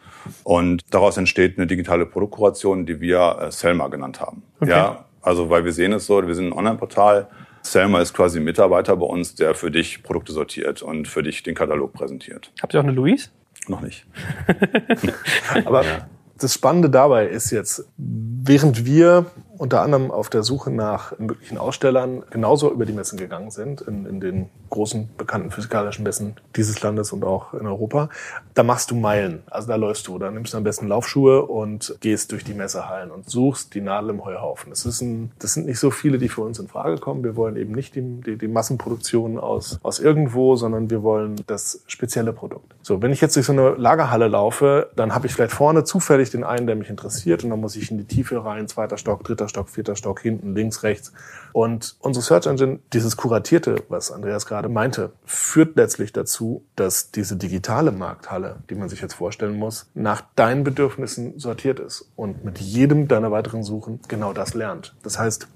[0.43, 4.43] Und daraus entsteht eine digitale Produktkuration, die wir äh, Selma genannt haben.
[4.59, 4.71] Okay.
[4.71, 7.27] Ja, also weil wir sehen es so, wir sind ein Online-Portal,
[7.71, 11.43] Selma ist quasi ein Mitarbeiter bei uns, der für dich Produkte sortiert und für dich
[11.43, 12.51] den Katalog präsentiert.
[12.61, 13.29] Habt ihr auch eine Louise?
[13.67, 14.05] Noch nicht.
[15.65, 16.07] Aber ja.
[16.37, 19.25] das Spannende dabei ist jetzt, während wir
[19.57, 24.05] unter anderem auf der Suche nach möglichen Ausstellern genauso über die Messen gegangen sind, in,
[24.05, 28.09] in den großen bekannten physikalischen Messen dieses Landes und auch in Europa.
[28.53, 31.95] Da machst du Meilen, also da läufst du, da nimmst du am besten Laufschuhe und
[32.01, 34.69] gehst durch die Messehallen und suchst die Nadel im Heuhaufen.
[34.69, 37.23] Das, ist ein, das sind nicht so viele, die für uns in Frage kommen.
[37.23, 41.83] Wir wollen eben nicht die, die, die Massenproduktion aus, aus irgendwo, sondern wir wollen das
[41.87, 42.75] spezielle Produkt.
[42.81, 46.29] So, wenn ich jetzt durch so eine Lagerhalle laufe, dann habe ich vielleicht vorne zufällig
[46.29, 49.23] den einen, der mich interessiert und dann muss ich in die Tiefe rein, zweiter Stock,
[49.23, 51.13] dritter Stock, vierter Stock, hinten, links, rechts.
[51.53, 57.35] Und unsere Search Engine, dieses Kuratierte, was Andreas gerade meinte, führt letztlich dazu, dass diese
[57.35, 62.59] digitale Markthalle, die man sich jetzt vorstellen muss, nach deinen Bedürfnissen sortiert ist und mit
[62.59, 64.95] jedem deiner weiteren Suchen genau das lernt.
[65.03, 65.47] Das heißt,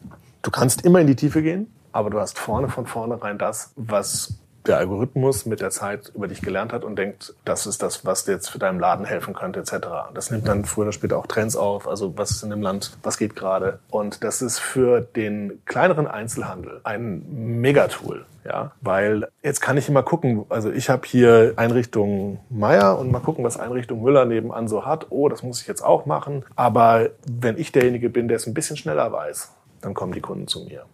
[0.42, 4.41] du kannst immer in die Tiefe gehen, aber du hast vorne von vornherein das, was
[4.68, 8.26] der Algorithmus mit der Zeit über dich gelernt hat und denkt, das ist das, was
[8.28, 9.88] jetzt für deinen Laden helfen könnte, etc.
[10.14, 12.98] Das nimmt dann früher oder später auch Trends auf, also was ist in dem Land,
[13.04, 13.80] was geht gerade.
[13.90, 18.26] Und das ist für den kleineren Einzelhandel ein Megatool.
[18.44, 23.20] Ja, weil jetzt kann ich immer gucken, also ich habe hier Einrichtung Meier und mal
[23.20, 25.08] gucken, was Einrichtung Müller nebenan so hat.
[25.12, 26.44] Oh, das muss ich jetzt auch machen.
[26.56, 30.48] Aber wenn ich derjenige bin, der es ein bisschen schneller weiß, dann kommen die Kunden
[30.48, 30.86] zu mir.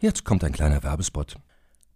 [0.00, 1.36] Jetzt kommt ein kleiner Werbespot.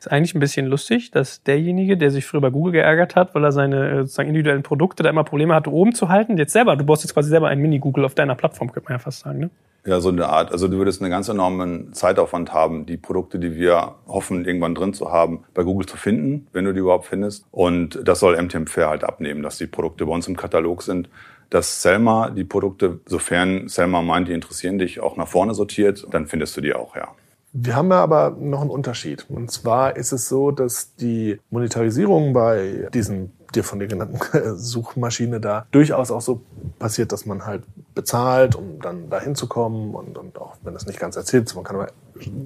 [0.00, 3.44] Ist eigentlich ein bisschen lustig, dass derjenige, der sich früher bei Google geärgert hat, weil
[3.44, 6.74] er seine äh, sozusagen individuellen Produkte da immer Probleme hatte, oben zu halten, jetzt selber,
[6.76, 9.38] du baust jetzt quasi selber ein Mini-Google auf deiner Plattform, könnte man ja fast sagen,
[9.40, 9.50] ne?
[9.84, 10.52] Ja, so eine Art.
[10.52, 14.94] Also du würdest einen ganz enormen Zeitaufwand haben, die Produkte, die wir hoffen, irgendwann drin
[14.94, 17.44] zu haben, bei Google zu finden, wenn du die überhaupt findest.
[17.50, 21.10] Und das soll MTM Fair halt abnehmen, dass die Produkte bei uns im Katalog sind.
[21.50, 26.26] Dass Selma die Produkte, sofern Selma meint, die interessieren dich, auch nach vorne sortiert, dann
[26.26, 27.08] findest du die auch, ja.
[27.52, 29.26] Wir haben ja aber noch einen Unterschied.
[29.28, 34.18] Und zwar ist es so, dass die Monetarisierung bei diesen dir von der genannten
[34.56, 36.42] Suchmaschine da durchaus auch so
[36.78, 41.00] passiert, dass man halt bezahlt, um dann da hinzukommen und, und auch wenn das nicht
[41.00, 41.88] ganz erzählt ist, man kann aber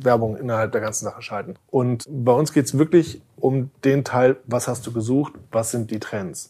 [0.00, 1.56] Werbung innerhalb der ganzen Sache schalten.
[1.70, 5.98] Und bei uns geht's wirklich um den Teil, was hast du gesucht, was sind die
[6.00, 6.48] Trends.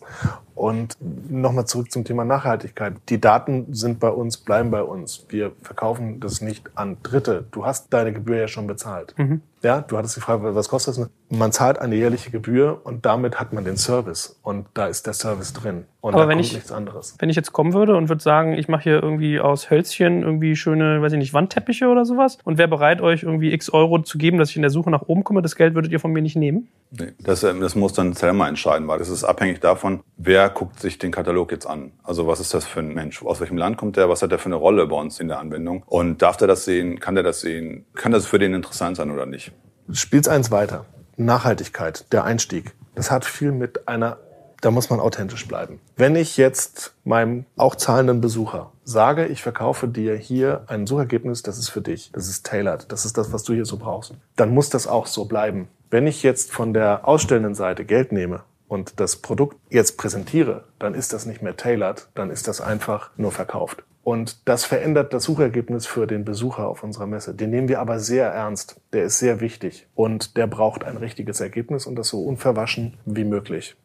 [0.54, 0.96] Und
[1.28, 2.94] nochmal zurück zum Thema Nachhaltigkeit.
[3.08, 5.26] Die Daten sind bei uns, bleiben bei uns.
[5.28, 7.46] Wir verkaufen das nicht an Dritte.
[7.50, 9.12] Du hast deine Gebühr ja schon bezahlt.
[9.18, 9.40] Mhm.
[9.64, 11.10] Ja, du hattest gefragt, was kostet das?
[11.30, 14.38] Man zahlt eine jährliche Gebühr und damit hat man den Service.
[14.42, 15.86] Und da ist der Service drin.
[16.00, 17.16] Und Aber da wenn kommt ich- nichts anderes.
[17.18, 20.54] Wenn ich jetzt kommen würde und würde sagen, ich mache hier irgendwie aus Hölzchen irgendwie
[20.54, 24.18] schöne, weiß ich nicht, Wandteppiche oder sowas und wäre bereit, euch irgendwie x Euro zu
[24.18, 26.22] geben, dass ich in der Suche nach oben komme, das Geld würdet ihr von mir
[26.22, 26.68] nicht nehmen?
[26.98, 30.80] Nee, das, äh, das muss dann Selma entscheiden, weil das ist abhängig davon, wer guckt
[30.80, 31.92] sich den Katalog jetzt an.
[32.02, 33.22] Also was ist das für ein Mensch?
[33.22, 34.08] Aus welchem Land kommt der?
[34.08, 35.82] Was hat der für eine Rolle bei uns in der Anwendung?
[35.86, 37.00] Und darf der das sehen?
[37.00, 37.86] Kann der das sehen?
[37.94, 39.52] Kann das für den interessant sein oder nicht?
[39.92, 40.86] Spiel's eins weiter.
[41.16, 42.74] Nachhaltigkeit, der Einstieg.
[42.94, 44.18] Das hat viel mit einer,
[44.60, 45.80] da muss man authentisch bleiben.
[45.96, 51.58] Wenn ich jetzt meinem auch zahlenden Besucher sage, ich verkaufe dir hier ein Suchergebnis, das
[51.58, 54.54] ist für dich, das ist tailored, das ist das, was du hier so brauchst, dann
[54.54, 55.68] muss das auch so bleiben.
[55.94, 60.92] Wenn ich jetzt von der ausstellenden Seite Geld nehme und das Produkt jetzt präsentiere, dann
[60.92, 63.84] ist das nicht mehr tailored, dann ist das einfach nur verkauft.
[64.02, 67.32] Und das verändert das Suchergebnis für den Besucher auf unserer Messe.
[67.32, 68.80] Den nehmen wir aber sehr ernst.
[68.92, 73.22] Der ist sehr wichtig und der braucht ein richtiges Ergebnis und das so unverwaschen wie
[73.22, 73.76] möglich.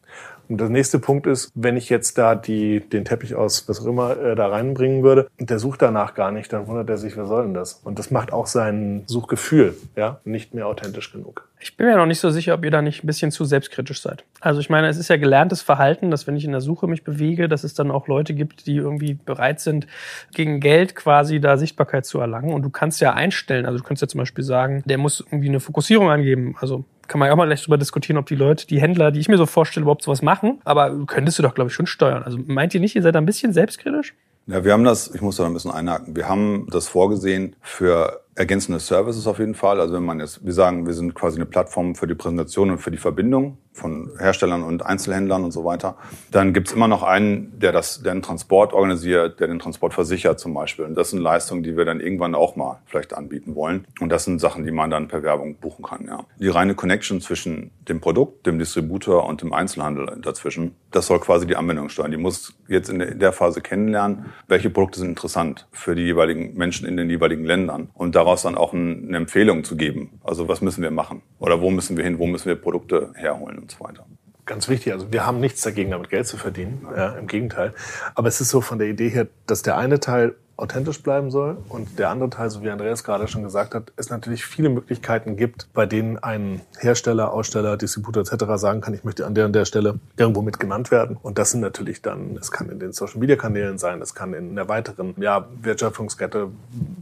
[0.50, 3.86] Und der nächste Punkt ist, wenn ich jetzt da die, den Teppich aus was auch
[3.86, 7.16] immer äh, da reinbringen würde und der sucht danach gar nicht, dann wundert er sich,
[7.16, 7.74] wer soll denn das?
[7.84, 11.48] Und das macht auch sein Suchgefühl ja nicht mehr authentisch genug.
[11.60, 14.00] Ich bin mir noch nicht so sicher, ob ihr da nicht ein bisschen zu selbstkritisch
[14.00, 14.24] seid.
[14.40, 17.04] Also ich meine, es ist ja gelerntes Verhalten, dass wenn ich in der Suche mich
[17.04, 19.86] bewege, dass es dann auch Leute gibt, die irgendwie bereit sind,
[20.34, 22.52] gegen Geld quasi da Sichtbarkeit zu erlangen.
[22.54, 25.48] Und du kannst ja einstellen, also du kannst ja zum Beispiel sagen, der muss irgendwie
[25.48, 26.56] eine Fokussierung angeben.
[26.58, 29.18] Also kann man ja auch mal gleich drüber diskutieren, ob die Leute, die Händler, die
[29.18, 30.60] ich mir so vorstelle, überhaupt sowas machen.
[30.64, 32.22] Aber könntest du doch, glaube ich, schon steuern.
[32.22, 34.14] Also meint ihr nicht, ihr seid ein bisschen selbstkritisch?
[34.46, 38.19] Ja, wir haben das, ich muss da ein bisschen einhaken, wir haben das vorgesehen für
[38.40, 39.80] ergänzende Services auf jeden Fall.
[39.80, 42.78] Also wenn man jetzt, wir sagen, wir sind quasi eine Plattform für die Präsentation und
[42.78, 45.96] für die Verbindung von Herstellern und Einzelhändlern und so weiter.
[46.32, 50.40] Dann gibt's immer noch einen, der das, der den Transport organisiert, der den Transport versichert
[50.40, 50.84] zum Beispiel.
[50.84, 53.86] Und das sind Leistungen, die wir dann irgendwann auch mal vielleicht anbieten wollen.
[54.00, 56.04] Und das sind Sachen, die man dann per Werbung buchen kann.
[56.06, 56.24] Ja.
[56.40, 61.46] Die reine Connection zwischen dem Produkt, dem Distributor und dem Einzelhandel dazwischen, das soll quasi
[61.46, 62.10] die Anwendung steuern.
[62.10, 66.86] Die muss jetzt in der- Phase kennenlernen, welche Produkte sind interessant für die jeweiligen Menschen
[66.88, 70.20] in den jeweiligen Ländern und daraus dann auch ein- eine Empfehlung zu geben.
[70.22, 71.22] Also was müssen wir machen?
[71.40, 72.18] Oder wo müssen wir hin?
[72.18, 74.06] Wo müssen wir Produkte herholen und so weiter?
[74.46, 77.72] Ganz wichtig, also wir haben nichts dagegen, damit Geld zu verdienen, ja, im Gegenteil.
[78.14, 81.56] Aber es ist so von der Idee her, dass der eine Teil authentisch bleiben soll
[81.68, 85.36] und der andere Teil, so wie Andreas gerade schon gesagt hat, es natürlich viele Möglichkeiten
[85.36, 88.44] gibt, bei denen ein Hersteller, Aussteller, Distributor etc.
[88.56, 91.16] sagen kann, ich möchte an der und der Stelle irgendwo mit genannt werden.
[91.20, 94.34] Und das sind natürlich dann, es kann in den Social Media Kanälen sein, es kann
[94.34, 96.48] in der weiteren ja, Wertschöpfungskette.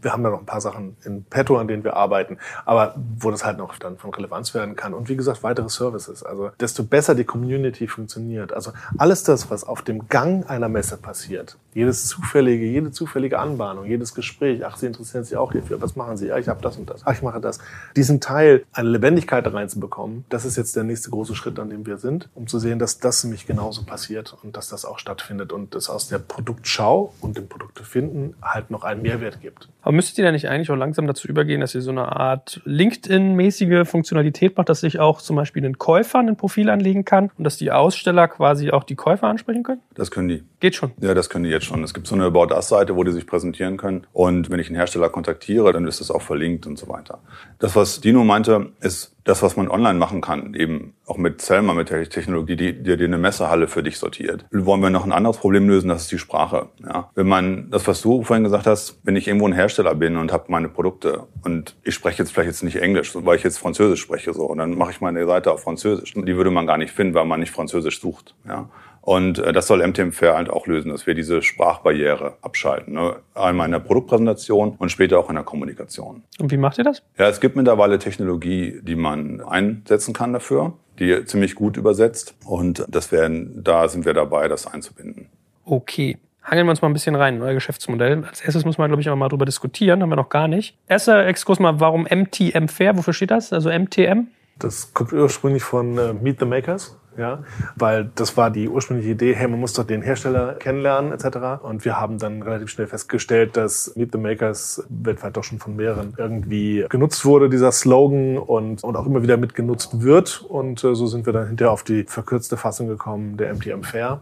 [0.00, 3.30] Wir haben da noch ein paar Sachen in petto, an denen wir arbeiten, aber wo
[3.30, 4.94] das halt noch dann von Relevanz werden kann.
[4.94, 6.22] Und wie gesagt, weitere Services.
[6.22, 8.52] Also desto besser die Community funktioniert.
[8.52, 13.86] Also alles das, was auf dem Gang einer Messe passiert, jedes zufällige, jede zufällige Anbahnung,
[13.86, 16.28] jedes Gespräch, ach, Sie interessieren sich auch hierfür, was machen Sie?
[16.28, 17.02] Ja, ich habe das und das.
[17.04, 17.58] Ach, ich mache das.
[17.96, 21.86] Diesen Teil, eine Lebendigkeit da reinzubekommen, das ist jetzt der nächste große Schritt, an dem
[21.86, 25.52] wir sind, um zu sehen, dass das nämlich genauso passiert und dass das auch stattfindet
[25.52, 29.68] und es aus der Produktschau und dem Produkte finden halt noch einen Mehrwert gibt.
[29.82, 32.60] Aber müsstet ihr da nicht eigentlich auch langsam dazu übergehen, dass ihr so eine Art
[32.64, 37.44] LinkedIn-mäßige Funktionalität macht, dass sich auch zum Beispiel ein Käufer ein Profil anlegen kann und
[37.44, 39.80] dass die Aussteller quasi auch die Käufer ansprechen können?
[39.94, 40.44] Das können die.
[40.60, 40.92] Geht schon.
[41.00, 41.82] Ja, das können die jetzt schon.
[41.84, 44.06] Es gibt so eine About Us-Seite, wo die sich präsentieren können.
[44.12, 47.20] Und wenn ich einen Hersteller kontaktiere, dann ist das auch verlinkt und so weiter.
[47.58, 51.74] Das, was Dino meinte, ist das, was man online machen kann, eben auch mit Selma,
[51.74, 54.46] mit der Technologie, die dir eine Messehalle für dich sortiert.
[54.50, 56.70] Wollen wir noch ein anderes Problem lösen, das ist die Sprache.
[56.82, 57.10] Ja.
[57.14, 60.32] Wenn man, das, was du vorhin gesagt hast, wenn ich irgendwo ein Hersteller bin und
[60.32, 64.00] habe meine Produkte und ich spreche jetzt vielleicht jetzt nicht Englisch, weil ich jetzt Französisch
[64.00, 66.14] spreche, so, und dann mache ich meine Seite auf Französisch.
[66.14, 68.34] Die würde man gar nicht finden, weil man nicht Französisch sucht.
[68.46, 68.70] Ja.
[69.08, 72.92] Und äh, das soll MTM Fair halt auch lösen, dass wir diese Sprachbarriere abschalten.
[72.92, 73.16] Ne?
[73.34, 76.24] Einmal in der Produktpräsentation und später auch in der Kommunikation.
[76.38, 77.02] Und wie macht ihr das?
[77.16, 82.34] Ja, es gibt mittlerweile Technologie, die man einsetzen kann dafür, die ziemlich gut übersetzt.
[82.44, 85.30] Und das werden, da sind wir dabei, das einzubinden.
[85.64, 86.18] Okay.
[86.42, 88.26] Hangeln wir uns mal ein bisschen rein, euer Geschäftsmodell.
[88.28, 90.76] Als erstes muss man, glaube ich, auch mal drüber diskutieren, haben wir noch gar nicht.
[90.86, 92.94] Erster Exkurs mal, warum MTM Fair?
[92.98, 93.54] Wofür steht das?
[93.54, 94.26] Also MTM?
[94.58, 96.98] Das kommt ursprünglich von äh, Meet the Makers.
[97.18, 97.40] Ja,
[97.74, 101.60] weil das war die ursprüngliche Idee, hey, man muss doch den Hersteller kennenlernen etc.
[101.64, 105.74] Und wir haben dann relativ schnell festgestellt, dass Meet the Makers weltweit doch schon von
[105.74, 110.44] mehreren irgendwie genutzt wurde, dieser Slogan und, und auch immer wieder mitgenutzt wird.
[110.48, 114.20] Und äh, so sind wir dann hinterher auf die verkürzte Fassung gekommen, der MTM Fair.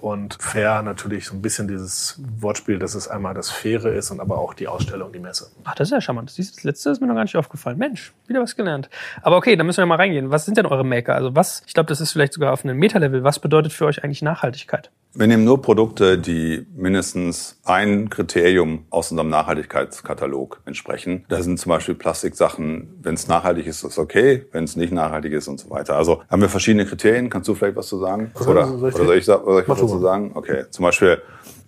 [0.00, 4.20] Und fair natürlich so ein bisschen dieses Wortspiel, dass es einmal das Faire ist und
[4.20, 5.50] aber auch die Ausstellung, die Messe.
[5.64, 6.32] Ach, das ist ja charmant.
[6.36, 7.76] Das letzte ist mir noch gar nicht aufgefallen.
[7.76, 8.88] Mensch, wieder was gelernt.
[9.22, 10.30] Aber okay, dann müssen wir mal reingehen.
[10.30, 11.14] Was sind denn eure Maker?
[11.14, 13.24] Also was, ich glaube, das ist vielleicht sogar auf einem Meta-Level.
[13.24, 14.90] Was bedeutet für euch eigentlich Nachhaltigkeit?
[15.12, 21.24] Wir nehmen nur Produkte, die mindestens ein Kriterium aus unserem Nachhaltigkeitskatalog entsprechen.
[21.28, 25.32] Da sind zum Beispiel Plastiksachen, wenn es nachhaltig ist, ist okay, wenn es nicht nachhaltig
[25.32, 25.96] ist und so weiter.
[25.96, 27.28] Also haben wir verschiedene Kriterien.
[27.28, 28.30] Kannst du vielleicht was zu sagen?
[28.40, 30.30] Oder, oder soll ich, soll ich was dazu sagen?
[30.34, 31.20] Okay, zum Beispiel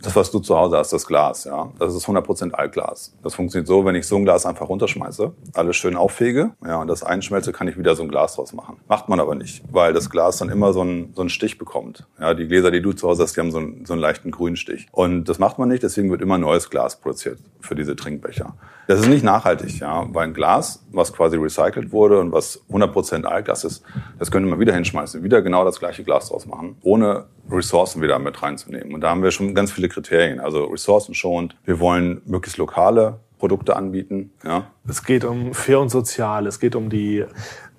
[0.02, 3.14] das, was du zu Hause hast, das Glas, ja, das ist 100% Altglas.
[3.22, 6.88] Das funktioniert so, wenn ich so ein Glas einfach runterschmeiße, alles schön auffege, ja, und
[6.88, 8.78] das einschmelze, kann ich wieder so ein Glas draus machen.
[8.88, 12.06] Macht man aber nicht, weil das Glas dann immer so einen, so einen Stich bekommt.
[12.18, 14.30] Ja, die Gläser, die du zu Hause hast, die haben so einen, so einen leichten
[14.30, 14.88] Grünstich.
[14.90, 18.54] Und das macht man nicht, deswegen wird immer neues Glas produziert für diese Trinkbecher.
[18.88, 23.24] Das ist nicht nachhaltig, ja, weil ein Glas, was quasi recycelt wurde und was 100%
[23.24, 23.84] Altglas ist,
[24.18, 28.18] das könnte man wieder hinschmeißen, wieder genau das gleiche Glas draus machen, ohne Ressourcen wieder
[28.18, 28.94] mit reinzunehmen.
[28.94, 30.40] Und da haben wir schon ganz viele Kriterien.
[30.40, 31.56] Also ressourcenschonend.
[31.64, 34.30] Wir wollen möglichst lokale Produkte anbieten.
[34.44, 34.70] Ja.
[34.88, 36.46] Es geht um fair und sozial.
[36.46, 37.24] Es geht um die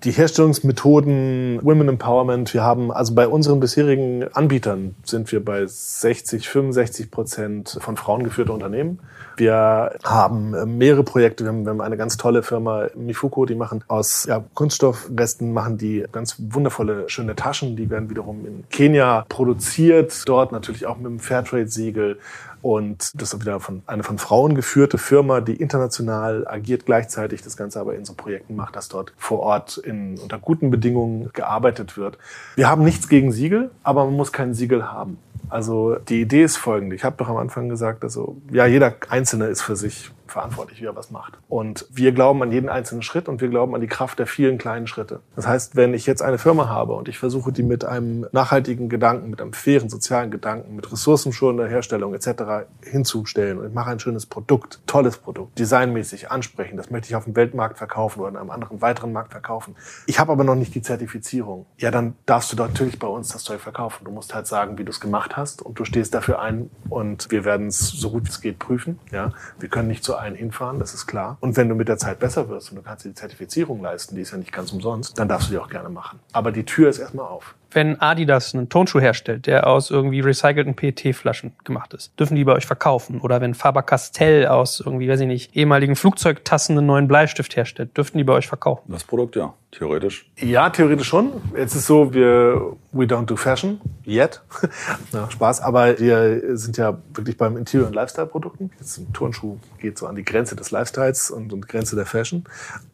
[0.04, 2.54] die Herstellungsmethoden, Women Empowerment.
[2.54, 8.24] Wir haben also bei unseren bisherigen Anbietern sind wir bei 60, 65 Prozent von Frauen
[8.24, 9.00] geführte Unternehmen.
[9.38, 11.46] Wir haben äh, mehrere Projekte.
[11.46, 16.36] Wir haben, eine ganz tolle Firma, Mifuko, die machen aus ja, Kunststoffresten machen die ganz
[16.38, 17.76] wundervolle, schöne Taschen.
[17.76, 20.24] Die werden wiederum in Kenia produziert.
[20.26, 22.20] Dort natürlich auch mit dem Fairtrade-Siegel.
[22.64, 27.58] Und das ist wieder von, eine von Frauen geführte Firma, die international agiert, gleichzeitig das
[27.58, 31.98] Ganze aber in so Projekten macht, dass dort vor Ort in, unter guten Bedingungen gearbeitet
[31.98, 32.18] wird.
[32.56, 35.18] Wir haben nichts gegen Siegel, aber man muss kein Siegel haben.
[35.50, 36.96] Also die Idee ist folgende.
[36.96, 40.86] Ich habe doch am Anfang gesagt, also ja, jeder Einzelne ist für sich verantwortlich, wie
[40.86, 41.38] er was macht.
[41.48, 44.58] Und wir glauben an jeden einzelnen Schritt und wir glauben an die Kraft der vielen
[44.58, 45.22] kleinen Schritte.
[45.36, 48.90] Das heißt, wenn ich jetzt eine Firma habe und ich versuche, die mit einem nachhaltigen
[48.90, 52.66] Gedanken, mit einem fairen sozialen Gedanken, mit ressourcenschonender Herstellung etc.
[52.84, 57.26] hinzustellen und ich mache ein schönes Produkt, tolles Produkt, designmäßig ansprechen, das möchte ich auf
[57.26, 59.76] dem Weltmarkt verkaufen oder in einem anderen weiteren Markt verkaufen.
[60.08, 61.66] Ich habe aber noch nicht die Zertifizierung.
[61.78, 64.06] Ja, dann darfst du natürlich bei uns das Zeug verkaufen.
[64.06, 67.30] Du musst halt sagen, wie du es gemacht hast und du stehst dafür ein und
[67.32, 69.00] wir werden es so gut wie es geht prüfen.
[69.12, 71.38] Ja, wir können nicht zu einen hinfahren, das ist klar.
[71.40, 74.16] Und wenn du mit der Zeit besser wirst und du kannst dir die Zertifizierung leisten,
[74.16, 76.20] die ist ja nicht ganz umsonst, dann darfst du die auch gerne machen.
[76.32, 80.76] Aber die Tür ist erstmal auf wenn Adidas einen Tonschuh herstellt, der aus irgendwie recycelten
[80.76, 83.20] PET-Flaschen gemacht ist, dürfen die bei euch verkaufen?
[83.22, 88.18] Oder wenn Faber-Castell aus irgendwie, weiß ich nicht, ehemaligen Flugzeugtassen einen neuen Bleistift herstellt, dürften
[88.18, 88.92] die bei euch verkaufen?
[88.92, 89.54] Das Produkt, ja.
[89.74, 90.30] Theoretisch.
[90.38, 91.32] Ja, theoretisch schon.
[91.58, 94.42] Jetzt ist so, wir we don't do fashion yet.
[95.14, 98.70] ja, Spaß, aber wir sind ja wirklich beim Interior- und Lifestyle-Produkten.
[98.80, 102.44] Jetzt ein Turnschuh geht so an die Grenze des Lifestyles und, und Grenze der Fashion.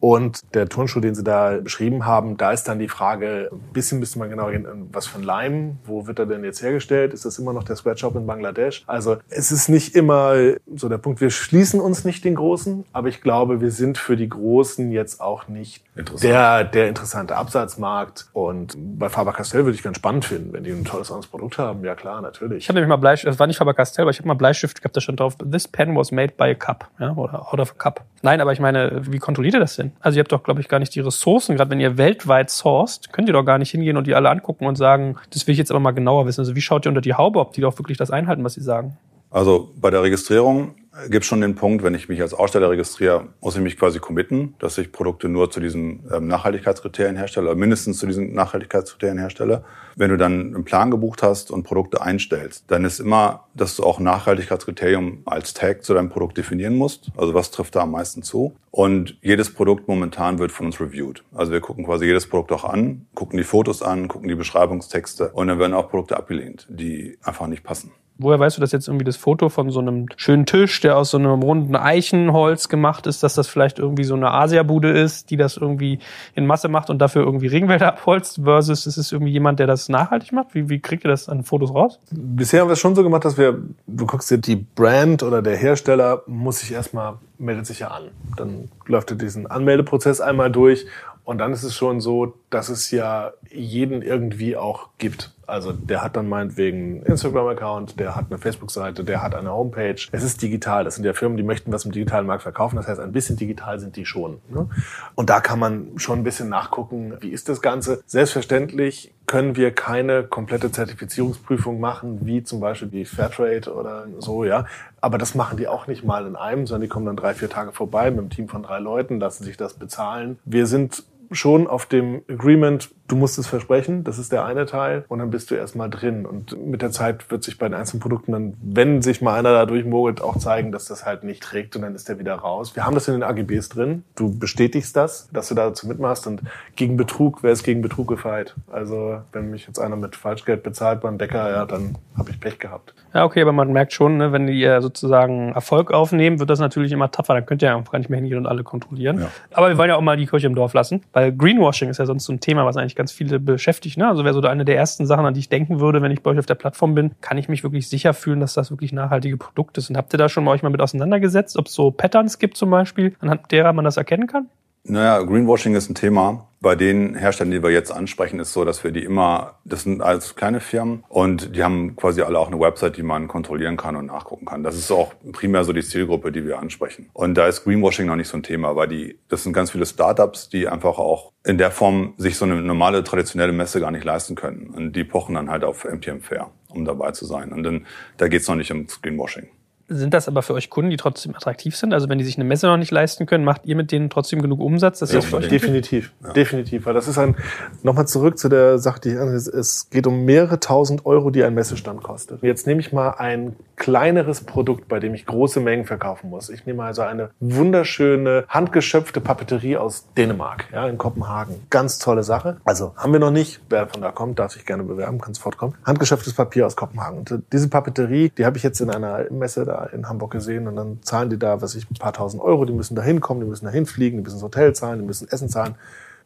[0.00, 3.98] Und der Turnschuh, den Sie da beschrieben haben, da ist dann die Frage, ein bisschen
[3.98, 7.12] müsste man genau gehen, was für ein Leim, wo wird er denn jetzt hergestellt?
[7.12, 8.84] Ist das immer noch der Sweatshop in Bangladesch?
[8.86, 10.34] Also es ist nicht immer
[10.74, 14.16] so der Punkt, wir schließen uns nicht den Großen, aber ich glaube, wir sind für
[14.16, 15.84] die Großen jetzt auch nicht
[16.22, 18.28] der, der interessante Absatzmarkt.
[18.32, 21.84] Und bei Faber-Castell würde ich ganz spannend finden, wenn die ein tolles anderes Produkt haben.
[21.84, 22.64] Ja klar, natürlich.
[22.64, 24.96] Ich habe nämlich mal Bleistift, das war nicht Faber-Castell, aber ich habe mal Bleistift gehabt,
[24.96, 27.74] da stand drauf, this pen was made by a cup, ja, oder out of a
[27.74, 28.04] cup.
[28.22, 29.92] Nein, aber ich meine, wie kontrolliert ihr das denn?
[30.00, 33.12] Also ihr habt doch, glaube ich, gar nicht die Ressourcen, gerade wenn ihr weltweit sourced,
[33.12, 35.58] könnt ihr doch gar nicht hingehen und die alle angucken und sagen, das will ich
[35.58, 36.40] jetzt aber mal genauer wissen.
[36.40, 38.62] Also wie schaut ihr unter die Haube, ob die doch wirklich das einhalten, was sie
[38.62, 38.96] sagen?
[39.30, 40.74] Also bei der Registrierung
[41.08, 44.54] gibt schon den Punkt, wenn ich mich als Aussteller registriere, muss ich mich quasi committen,
[44.58, 49.64] dass ich Produkte nur zu diesen ähm, Nachhaltigkeitskriterien herstelle, oder mindestens zu diesen Nachhaltigkeitskriterien herstelle.
[49.96, 53.84] Wenn du dann einen Plan gebucht hast und Produkte einstellst, dann ist immer, dass du
[53.84, 57.10] auch Nachhaltigkeitskriterium als Tag zu deinem Produkt definieren musst.
[57.16, 58.56] Also was trifft da am meisten zu?
[58.72, 61.22] Und jedes Produkt momentan wird von uns reviewed.
[61.34, 65.30] Also wir gucken quasi jedes Produkt auch an, gucken die Fotos an, gucken die Beschreibungstexte
[65.30, 67.92] und dann werden auch Produkte abgelehnt, die einfach nicht passen.
[68.22, 71.10] Woher weißt du, dass jetzt irgendwie das Foto von so einem schönen Tisch, der aus
[71.10, 75.38] so einem runden Eichenholz gemacht ist, dass das vielleicht irgendwie so eine Asiabude ist, die
[75.38, 76.00] das irgendwie
[76.34, 79.88] in Masse macht und dafür irgendwie Regenwälder abholzt, versus ist es irgendwie jemand, der das
[79.88, 80.54] nachhaltig macht?
[80.54, 81.98] Wie, wie kriegt ihr das an Fotos raus?
[82.10, 85.40] Bisher haben wir es schon so gemacht, dass wir, du guckst dir die Brand oder
[85.40, 88.04] der Hersteller muss sich erstmal, meldet sich ja an.
[88.36, 90.86] Dann läuft er diesen Anmeldeprozess einmal durch
[91.24, 95.32] und dann ist es schon so, dass es ja jeden irgendwie auch gibt.
[95.46, 99.96] Also der hat dann meinetwegen einen Instagram-Account, der hat eine Facebook-Seite, der hat eine Homepage.
[100.12, 100.84] Es ist digital.
[100.84, 102.76] Das sind ja Firmen, die möchten was im digitalen Markt verkaufen.
[102.76, 104.40] Das heißt, ein bisschen digital sind die schon.
[104.48, 104.68] Ne?
[105.16, 108.02] Und da kann man schon ein bisschen nachgucken, wie ist das Ganze.
[108.06, 114.66] Selbstverständlich können wir keine komplette Zertifizierungsprüfung machen, wie zum Beispiel die Fairtrade oder so, ja.
[115.00, 117.48] Aber das machen die auch nicht mal in einem, sondern die kommen dann drei, vier
[117.48, 120.40] Tage vorbei mit einem Team von drei Leuten, lassen sich das bezahlen.
[120.44, 125.04] Wir sind schon auf dem Agreement du musst es versprechen, das ist der eine Teil,
[125.08, 126.24] und dann bist du erstmal drin.
[126.26, 129.52] Und mit der Zeit wird sich bei den einzelnen Produkten dann, wenn sich mal einer
[129.52, 132.76] da durchmogelt, auch zeigen, dass das halt nicht trägt und dann ist der wieder raus.
[132.76, 134.04] Wir haben das in den AGBs drin.
[134.14, 136.42] Du bestätigst das, dass du dazu mitmachst und
[136.76, 138.54] gegen Betrug, wer ist gegen Betrug gefeit?
[138.70, 142.58] Also wenn mich jetzt einer mit Falschgeld bezahlt beim Bäcker, ja, dann habe ich Pech
[142.58, 142.94] gehabt.
[143.12, 146.92] Ja, okay, aber man merkt schon, ne, wenn ihr sozusagen Erfolg aufnehmen, wird das natürlich
[146.92, 147.34] immer tougher.
[147.34, 149.20] Dann könnt ihr ja gar nicht mehr hingehen und alle kontrollieren.
[149.20, 149.30] Ja.
[149.52, 152.06] Aber wir wollen ja auch mal die Kirche im Dorf lassen, weil Greenwashing ist ja
[152.06, 153.96] sonst so ein Thema, was eigentlich ganz viele beschäftigt.
[153.96, 154.06] Ne?
[154.06, 156.30] Also wäre so eine der ersten Sachen, an die ich denken würde, wenn ich bei
[156.30, 159.38] euch auf der Plattform bin, kann ich mich wirklich sicher fühlen, dass das wirklich nachhaltige
[159.38, 159.96] Produkte sind.
[159.96, 162.68] Habt ihr da schon mal euch mal mit auseinandergesetzt, ob es so Patterns gibt zum
[162.68, 164.50] Beispiel, anhand derer man das erkennen kann?
[164.84, 166.48] Naja, Greenwashing ist ein Thema.
[166.62, 170.02] Bei den Herstellern, die wir jetzt ansprechen, ist so, dass wir die immer, das sind
[170.02, 173.94] alles kleine Firmen und die haben quasi alle auch eine Website, die man kontrollieren kann
[173.96, 174.62] und nachgucken kann.
[174.62, 177.10] Das ist auch primär so die Zielgruppe, die wir ansprechen.
[177.12, 179.86] Und da ist Greenwashing noch nicht so ein Thema, weil die, das sind ganz viele
[179.86, 184.04] Startups, die einfach auch in der Form sich so eine normale traditionelle Messe gar nicht
[184.04, 184.68] leisten können.
[184.68, 187.52] Und die pochen dann halt auf MTM Fair, um dabei zu sein.
[187.52, 189.48] Und dann, da geht's noch nicht um Greenwashing.
[189.92, 191.92] Sind das aber für euch Kunden, die trotzdem attraktiv sind?
[191.92, 194.40] Also wenn die sich eine Messe noch nicht leisten können, macht ihr mit denen trotzdem
[194.40, 195.00] genug Umsatz?
[195.00, 196.86] Dass Ja, das für euch Definitiv, definitiv.
[196.86, 197.34] Weil das ist ein,
[197.82, 201.54] nochmal zurück zu der Sache, die es, es geht um mehrere tausend Euro, die ein
[201.54, 202.40] Messestand kostet.
[202.44, 206.50] Jetzt nehme ich mal ein kleineres Produkt, bei dem ich große Mengen verkaufen muss.
[206.50, 211.56] Ich nehme also eine wunderschöne, handgeschöpfte Papeterie aus Dänemark, ja, in Kopenhagen.
[211.70, 212.58] Ganz tolle Sache.
[212.64, 213.60] Also haben wir noch nicht.
[213.68, 215.74] Wer von da kommt, darf sich gerne bewerben, kann sofort kommen.
[215.84, 217.18] Handgeschöpftes Papier aus Kopenhagen.
[217.18, 220.68] Und äh, diese Papeterie, die habe ich jetzt in einer Messe da in Hamburg gesehen
[220.68, 222.64] und dann zahlen die da, was ich, ein paar tausend Euro.
[222.64, 225.28] Die müssen da hinkommen, die müssen da hinfliegen, die müssen das Hotel zahlen, die müssen
[225.28, 225.74] Essen zahlen.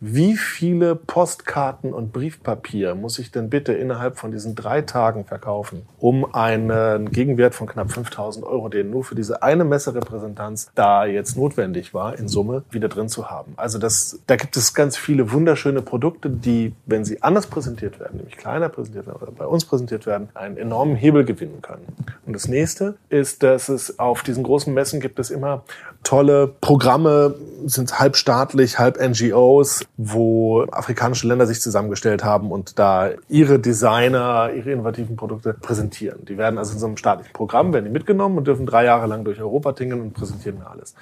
[0.00, 5.82] Wie viele Postkarten und Briefpapier muss ich denn bitte innerhalb von diesen drei Tagen verkaufen,
[5.98, 11.36] um einen Gegenwert von knapp 5000 Euro, den nur für diese eine Messerepräsentanz da jetzt
[11.36, 13.54] notwendig war, in Summe wieder drin zu haben?
[13.56, 18.18] Also das, da gibt es ganz viele wunderschöne Produkte, die, wenn sie anders präsentiert werden,
[18.18, 21.86] nämlich kleiner präsentiert werden oder bei uns präsentiert werden, einen enormen Hebel gewinnen können.
[22.26, 25.64] Und das nächste ist, dass es auf diesen großen Messen gibt es immer
[26.04, 27.34] tolle Programme,
[27.66, 34.50] sind halb staatlich, halb NGOs, wo afrikanische Länder sich zusammengestellt haben und da ihre Designer,
[34.54, 36.24] ihre innovativen Produkte präsentieren.
[36.26, 39.06] Die werden also in so einem staatlichen Programm, werden die mitgenommen und dürfen drei Jahre
[39.06, 40.94] lang durch Europa tingeln und präsentieren alles.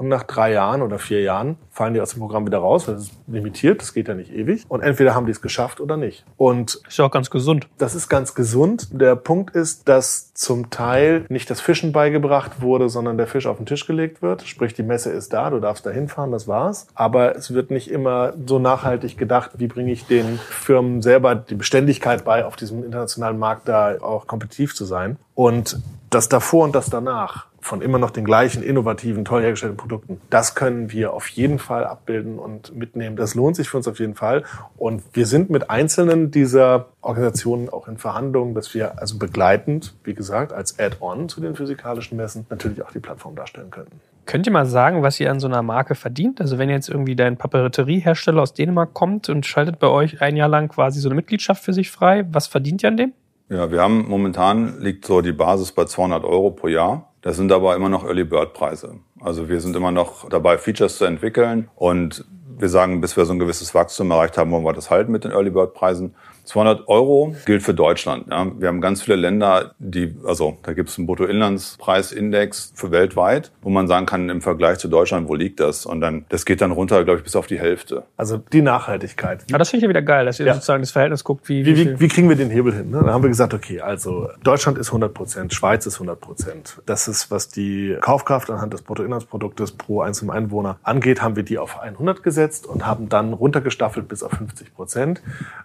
[0.00, 2.94] Und nach drei Jahren oder vier Jahren fallen die aus dem Programm wieder raus, weil
[2.94, 4.64] es ist limitiert, das geht ja nicht ewig.
[4.66, 6.24] Und entweder haben die es geschafft oder nicht.
[6.38, 7.68] Und ist ja auch ganz gesund.
[7.76, 8.88] das ist ganz gesund.
[8.92, 13.58] Der Punkt ist, dass zum Teil nicht das Fischen beigebracht wurde, sondern der Fisch auf
[13.58, 14.40] den Tisch gelegt wird.
[14.44, 16.86] Sprich, die Messe ist da, du darfst da hinfahren, das war's.
[16.94, 21.56] Aber es wird nicht immer so nachhaltig gedacht, wie bringe ich den Firmen selber die
[21.56, 25.18] Beständigkeit bei, auf diesem internationalen Markt da auch kompetitiv zu sein.
[25.34, 25.78] Und
[26.08, 30.54] das davor und das danach von immer noch den gleichen innovativen, toll hergestellten Produkten, das
[30.54, 33.16] können wir auf jeden Fall abbilden und mitnehmen.
[33.16, 34.44] Das lohnt sich für uns auf jeden Fall.
[34.76, 40.14] Und wir sind mit einzelnen dieser Organisationen auch in Verhandlungen, dass wir also begleitend, wie
[40.14, 44.00] gesagt, als Add-on zu den physikalischen Messen natürlich auch die Plattform darstellen könnten.
[44.26, 46.40] Könnt ihr mal sagen, was ihr an so einer Marke verdient?
[46.40, 50.48] Also wenn jetzt irgendwie dein Papeteriehersteller aus Dänemark kommt und schaltet bei euch ein Jahr
[50.48, 53.12] lang quasi so eine Mitgliedschaft für sich frei, was verdient ihr an dem?
[53.48, 57.09] Ja, wir haben momentan liegt so die Basis bei 200 Euro pro Jahr.
[57.22, 58.96] Das sind aber immer noch Early Bird Preise.
[59.20, 62.24] Also wir sind immer noch dabei, Features zu entwickeln und
[62.58, 65.24] wir sagen, bis wir so ein gewisses Wachstum erreicht haben, wollen wir das halten mit
[65.24, 66.14] den Early Bird Preisen.
[66.44, 68.26] 200 Euro gilt für Deutschland.
[68.30, 68.46] Ja.
[68.58, 73.70] Wir haben ganz viele Länder, die, also da gibt es einen Bruttoinlandspreisindex für weltweit, wo
[73.70, 75.86] man sagen kann, im Vergleich zu Deutschland, wo liegt das?
[75.86, 78.04] Und dann, das geht dann runter, glaube ich, bis auf die Hälfte.
[78.16, 79.44] Also die Nachhaltigkeit.
[79.50, 80.54] Aber das finde ich ja wieder geil, dass ihr Ja.
[80.54, 82.90] sozusagen das Verhältnis guckt, wie, Wie, wie, wie, kriegen wir den Hebel hin?
[82.90, 83.02] Ne?
[83.04, 86.80] Da haben wir gesagt, okay, also Deutschland ist 100 Prozent, Schweiz ist 100 Prozent.
[86.86, 91.58] Das ist, was die Kaufkraft anhand des Bruttoinlandsproduktes pro einzelnen Einwohner angeht, haben wir die
[91.58, 95.22] auf 100 gesetzt und haben dann runtergestaffelt bis auf 50 Prozent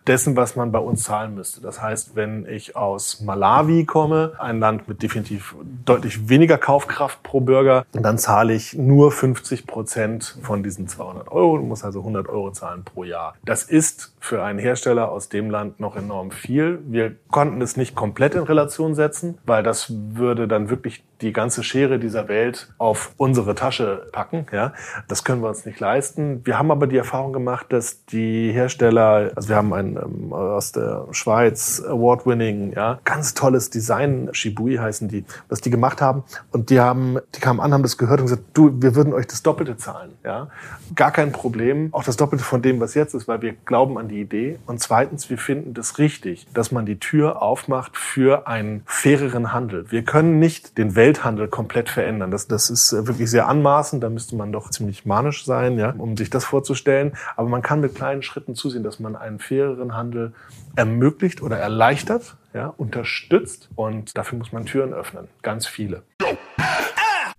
[0.07, 1.61] dessen, was man bei uns zahlen müsste.
[1.61, 5.55] Das heißt, wenn ich aus Malawi komme, ein Land mit definitiv
[5.85, 11.57] deutlich weniger Kaufkraft pro Bürger, dann zahle ich nur 50 Prozent von diesen 200 Euro,
[11.57, 13.35] muss also 100 Euro zahlen pro Jahr.
[13.43, 16.79] Das ist für einen Hersteller aus dem Land noch enorm viel.
[16.87, 21.63] Wir konnten es nicht komplett in Relation setzen, weil das würde dann wirklich die ganze
[21.63, 24.47] Schere dieser Welt auf unsere Tasche packen.
[24.51, 24.73] Ja,
[25.07, 26.41] das können wir uns nicht leisten.
[26.43, 30.71] Wir haben aber die Erfahrung gemacht, dass die Hersteller, also wir haben einen ähm, aus
[30.71, 36.23] der Schweiz Award-winning, ja, ganz tolles Design, Shibui heißen die, was die gemacht haben.
[36.51, 39.27] Und die haben, die kamen an, haben das gehört und gesagt, du, wir würden euch
[39.27, 40.13] das Doppelte zahlen.
[40.23, 40.49] Ja,
[40.95, 44.07] gar kein Problem, auch das Doppelte von dem, was jetzt ist, weil wir glauben an
[44.07, 44.59] die Idee.
[44.65, 49.91] Und zweitens, wir finden das richtig, dass man die Tür aufmacht für einen faireren Handel.
[49.91, 52.31] Wir können nicht den Welthandel komplett verändern.
[52.31, 54.03] Das, das ist äh, wirklich sehr anmaßend.
[54.03, 57.13] Da müsste man doch ziemlich manisch sein, ja, um sich das vorzustellen.
[57.35, 60.33] Aber man kann mit kleinen Schritten zusehen, dass man einen faireren Handel
[60.75, 63.69] ermöglicht oder erleichtert, ja, unterstützt.
[63.75, 65.27] Und dafür muss man Türen öffnen.
[65.41, 66.03] Ganz viele.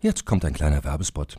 [0.00, 1.38] Jetzt kommt ein kleiner Werbespot.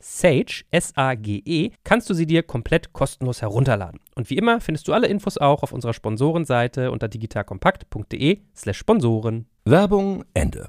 [0.00, 4.00] Sage, S-A-G-E, kannst du sie dir komplett kostenlos herunterladen.
[4.14, 9.46] Und wie immer findest du alle Infos auch auf unserer Sponsorenseite unter digitalkompakt.de slash Sponsoren.
[9.64, 10.68] Werbung Ende.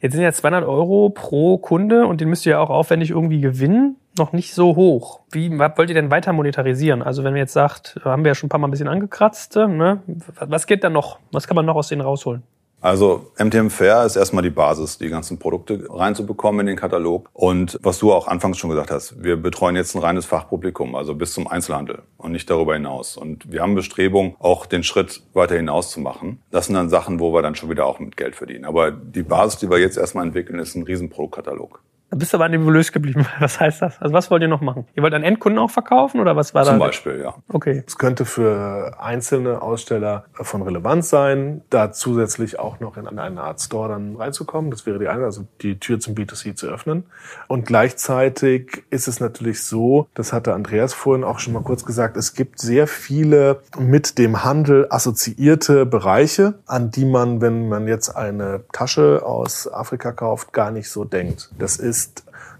[0.00, 3.40] Jetzt sind ja 200 Euro pro Kunde und den müsst ihr ja auch aufwendig irgendwie
[3.40, 3.96] gewinnen.
[4.18, 5.20] Noch nicht so hoch.
[5.30, 7.02] Wie wollt ihr denn weiter monetarisieren?
[7.02, 9.56] Also wenn wir jetzt sagt, haben wir ja schon ein paar Mal ein bisschen angekratzt,
[9.56, 10.02] ne?
[10.38, 11.18] was geht da noch?
[11.32, 12.42] Was kann man noch aus denen rausholen?
[12.80, 17.28] Also MTM Fair ist erstmal die Basis, die ganzen Produkte reinzubekommen in den Katalog.
[17.32, 21.14] Und was du auch anfangs schon gesagt hast, wir betreuen jetzt ein reines Fachpublikum, also
[21.14, 23.16] bis zum Einzelhandel und nicht darüber hinaus.
[23.16, 26.40] Und wir haben Bestrebung, auch den Schritt weiter hinaus zu machen.
[26.50, 28.64] Das sind dann Sachen, wo wir dann schon wieder auch mit Geld verdienen.
[28.64, 31.80] Aber die Basis, die wir jetzt erstmal entwickeln, ist ein Riesenproduktkatalog.
[32.10, 33.26] Da bist du aber nebulös geblieben.
[33.40, 34.00] Was heißt das?
[34.00, 34.86] Also was wollt ihr noch machen?
[34.94, 36.86] Ihr wollt an Endkunden auch verkaufen oder was war Zum da?
[36.86, 37.34] Beispiel, ja.
[37.48, 37.82] Okay.
[37.84, 43.60] Es könnte für einzelne Aussteller von Relevanz sein, da zusätzlich auch noch in eine Art
[43.60, 44.70] Store dann reinzukommen.
[44.70, 47.04] Das wäre die eine, also die Tür zum B2C zu öffnen.
[47.48, 52.16] Und gleichzeitig ist es natürlich so, das hatte Andreas vorhin auch schon mal kurz gesagt,
[52.16, 58.10] es gibt sehr viele mit dem Handel assoziierte Bereiche, an die man, wenn man jetzt
[58.10, 61.50] eine Tasche aus Afrika kauft, gar nicht so denkt.
[61.58, 62.05] Das ist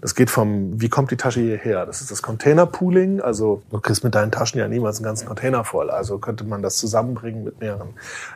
[0.01, 1.85] das geht vom, wie kommt die Tasche hierher?
[1.85, 3.21] Das ist das Container-Pooling.
[3.21, 5.89] Also du kriegst mit deinen Taschen ja niemals einen ganzen Container voll.
[5.89, 7.89] Also könnte man das zusammenbringen mit mehreren.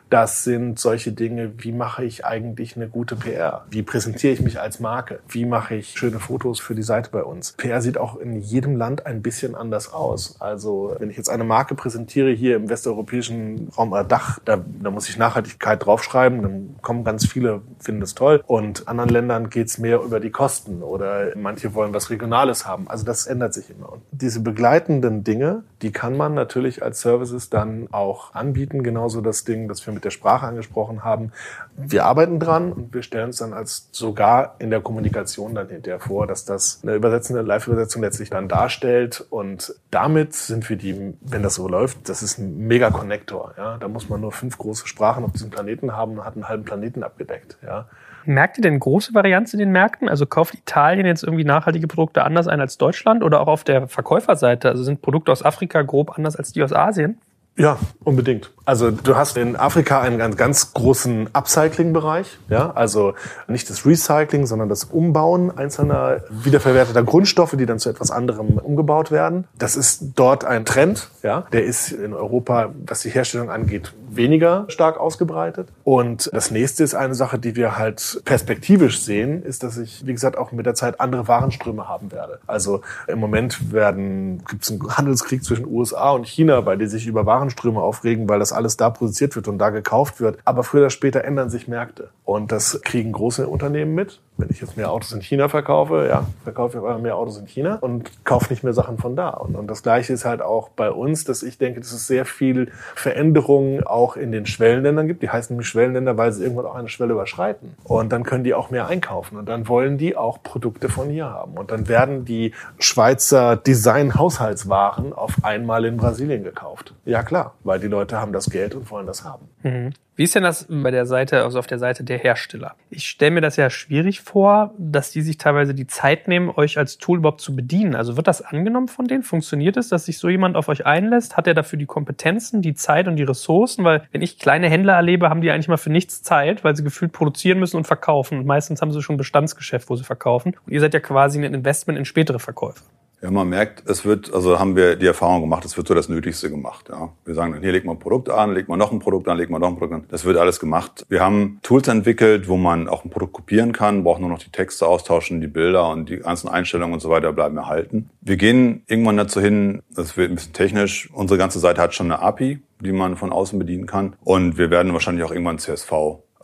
[0.10, 3.66] Das sind solche Dinge, wie mache ich eigentlich eine gute PR?
[3.70, 5.20] Wie präsentiere ich mich als Marke?
[5.28, 7.54] Wie mache ich schöne Fotos für die Seite bei uns?
[7.54, 10.36] PR sieht auch in jedem Land ein bisschen anders aus.
[10.40, 14.92] Also wenn ich jetzt eine Marke präsentiere hier im westeuropäischen Raum oder Dach, da, da
[14.92, 18.44] muss ich Nachhaltigkeit draufschreiben, dann kommen ganz viele, finden das toll.
[18.48, 22.88] Und anderen Ländern geht's mehr über die Kosten oder manche wollen was Regionales haben.
[22.88, 23.92] Also das ändert sich immer.
[23.92, 28.84] Und diese begleitenden Dinge, die kann man natürlich als Services dann auch anbieten.
[28.84, 31.34] Genauso das Ding, das wir mit der Sprache angesprochen haben.
[31.76, 36.00] Wir arbeiten dran und wir stellen uns dann als sogar in der Kommunikation dann hinterher
[36.00, 39.26] vor, dass das eine übersetzende Live-Übersetzung letztlich dann darstellt.
[39.30, 43.56] Und damit sind wir die, wenn das so läuft, das ist ein Mega-Connector.
[43.58, 43.78] Ja?
[43.78, 46.64] Da muss man nur fünf große Sprachen auf diesem Planeten haben und hat einen halben
[46.64, 47.58] Planeten abgedeckt.
[47.62, 47.88] Ja?
[48.26, 50.10] Merkt ihr denn große Varianz in den Märkten?
[50.10, 53.88] Also kauft Italien jetzt irgendwie nachhaltige Produkte anders ein als Deutschland oder auch auf der
[53.88, 54.70] Verkäuferseite?
[54.70, 57.20] Also sind Produkte aus Afrika grob anders als die aus Asien?
[57.58, 58.52] Ja, unbedingt.
[58.64, 63.14] Also du hast in Afrika einen ganz, ganz großen Upcycling-Bereich, ja, also
[63.48, 69.12] nicht das Recycling, sondern das Umbauen einzelner wiederverwerteter Grundstoffe, die dann zu etwas anderem umgebaut
[69.12, 69.48] werden.
[69.58, 74.66] Das ist dort ein Trend, ja, der ist in Europa, was die Herstellung angeht, weniger
[74.68, 75.70] stark ausgebreitet.
[75.84, 80.14] Und das nächste ist eine Sache, die wir halt perspektivisch sehen, ist, dass ich, wie
[80.14, 82.40] gesagt, auch mit der Zeit andere Warenströme haben werde.
[82.46, 87.08] Also im Moment werden gibt es einen Handelskrieg zwischen USA und China, weil die sich
[87.08, 90.38] über Warenströme aufregen, weil das alles da produziert wird und da gekauft wird.
[90.46, 92.10] Aber früher oder später ändern sich Märkte.
[92.24, 94.22] Und das kriegen große Unternehmen mit.
[94.42, 97.46] Wenn ich jetzt mehr Autos in China verkaufe, ja, verkaufe ich aber mehr Autos in
[97.46, 99.30] China und kaufe nicht mehr Sachen von da.
[99.30, 102.26] Und, und das Gleiche ist halt auch bei uns, dass ich denke, dass es sehr
[102.26, 105.22] viel Veränderungen auch in den Schwellenländern gibt.
[105.22, 107.76] Die heißen nämlich Schwellenländer, weil sie irgendwann auch eine Schwelle überschreiten.
[107.84, 109.38] Und dann können die auch mehr einkaufen.
[109.38, 111.54] Und dann wollen die auch Produkte von hier haben.
[111.54, 116.96] Und dann werden die Schweizer Design-Haushaltswaren auf einmal in Brasilien gekauft.
[117.06, 119.48] Ja klar, weil die Leute haben das Geld und wollen das haben.
[119.64, 119.94] Mhm.
[120.22, 122.76] Wie ist denn das bei der Seite, also auf der Seite der Hersteller?
[122.92, 126.78] Ich stelle mir das ja schwierig vor, dass die sich teilweise die Zeit nehmen, euch
[126.78, 127.96] als Tool überhaupt zu bedienen.
[127.96, 129.24] Also wird das angenommen von denen?
[129.24, 131.38] Funktioniert es, dass sich so jemand auf euch einlässt?
[131.38, 133.84] Hat er dafür die Kompetenzen, die Zeit und die Ressourcen?
[133.84, 136.84] Weil wenn ich kleine Händler erlebe, haben die eigentlich mal für nichts Zeit, weil sie
[136.84, 138.38] gefühlt produzieren müssen und verkaufen.
[138.38, 140.56] Und meistens haben sie schon Bestandsgeschäft, wo sie verkaufen.
[140.68, 142.84] Und ihr seid ja quasi ein Investment in spätere Verkäufe.
[143.22, 146.10] Ja, man merkt, es wird, also haben wir die Erfahrung gemacht, es wird so das
[146.10, 146.90] Nötigste gemacht.
[146.90, 147.14] Ja.
[147.24, 149.38] Wir sagen dann, hier legt man ein Produkt an, legt man noch ein Produkt an,
[149.38, 150.06] legt man noch ein Produkt an.
[150.10, 151.06] Das wird alles gemacht.
[151.08, 154.50] Wir haben Tools entwickelt, wo man auch ein Produkt kopieren kann, braucht nur noch die
[154.50, 158.10] Texte austauschen, die Bilder und die ganzen Einstellungen und so weiter bleiben erhalten.
[158.22, 162.08] Wir gehen irgendwann dazu hin, das wird ein bisschen technisch, unsere ganze Seite hat schon
[162.12, 164.16] eine API, die man von außen bedienen kann.
[164.24, 165.92] Und wir werden wahrscheinlich auch irgendwann CSV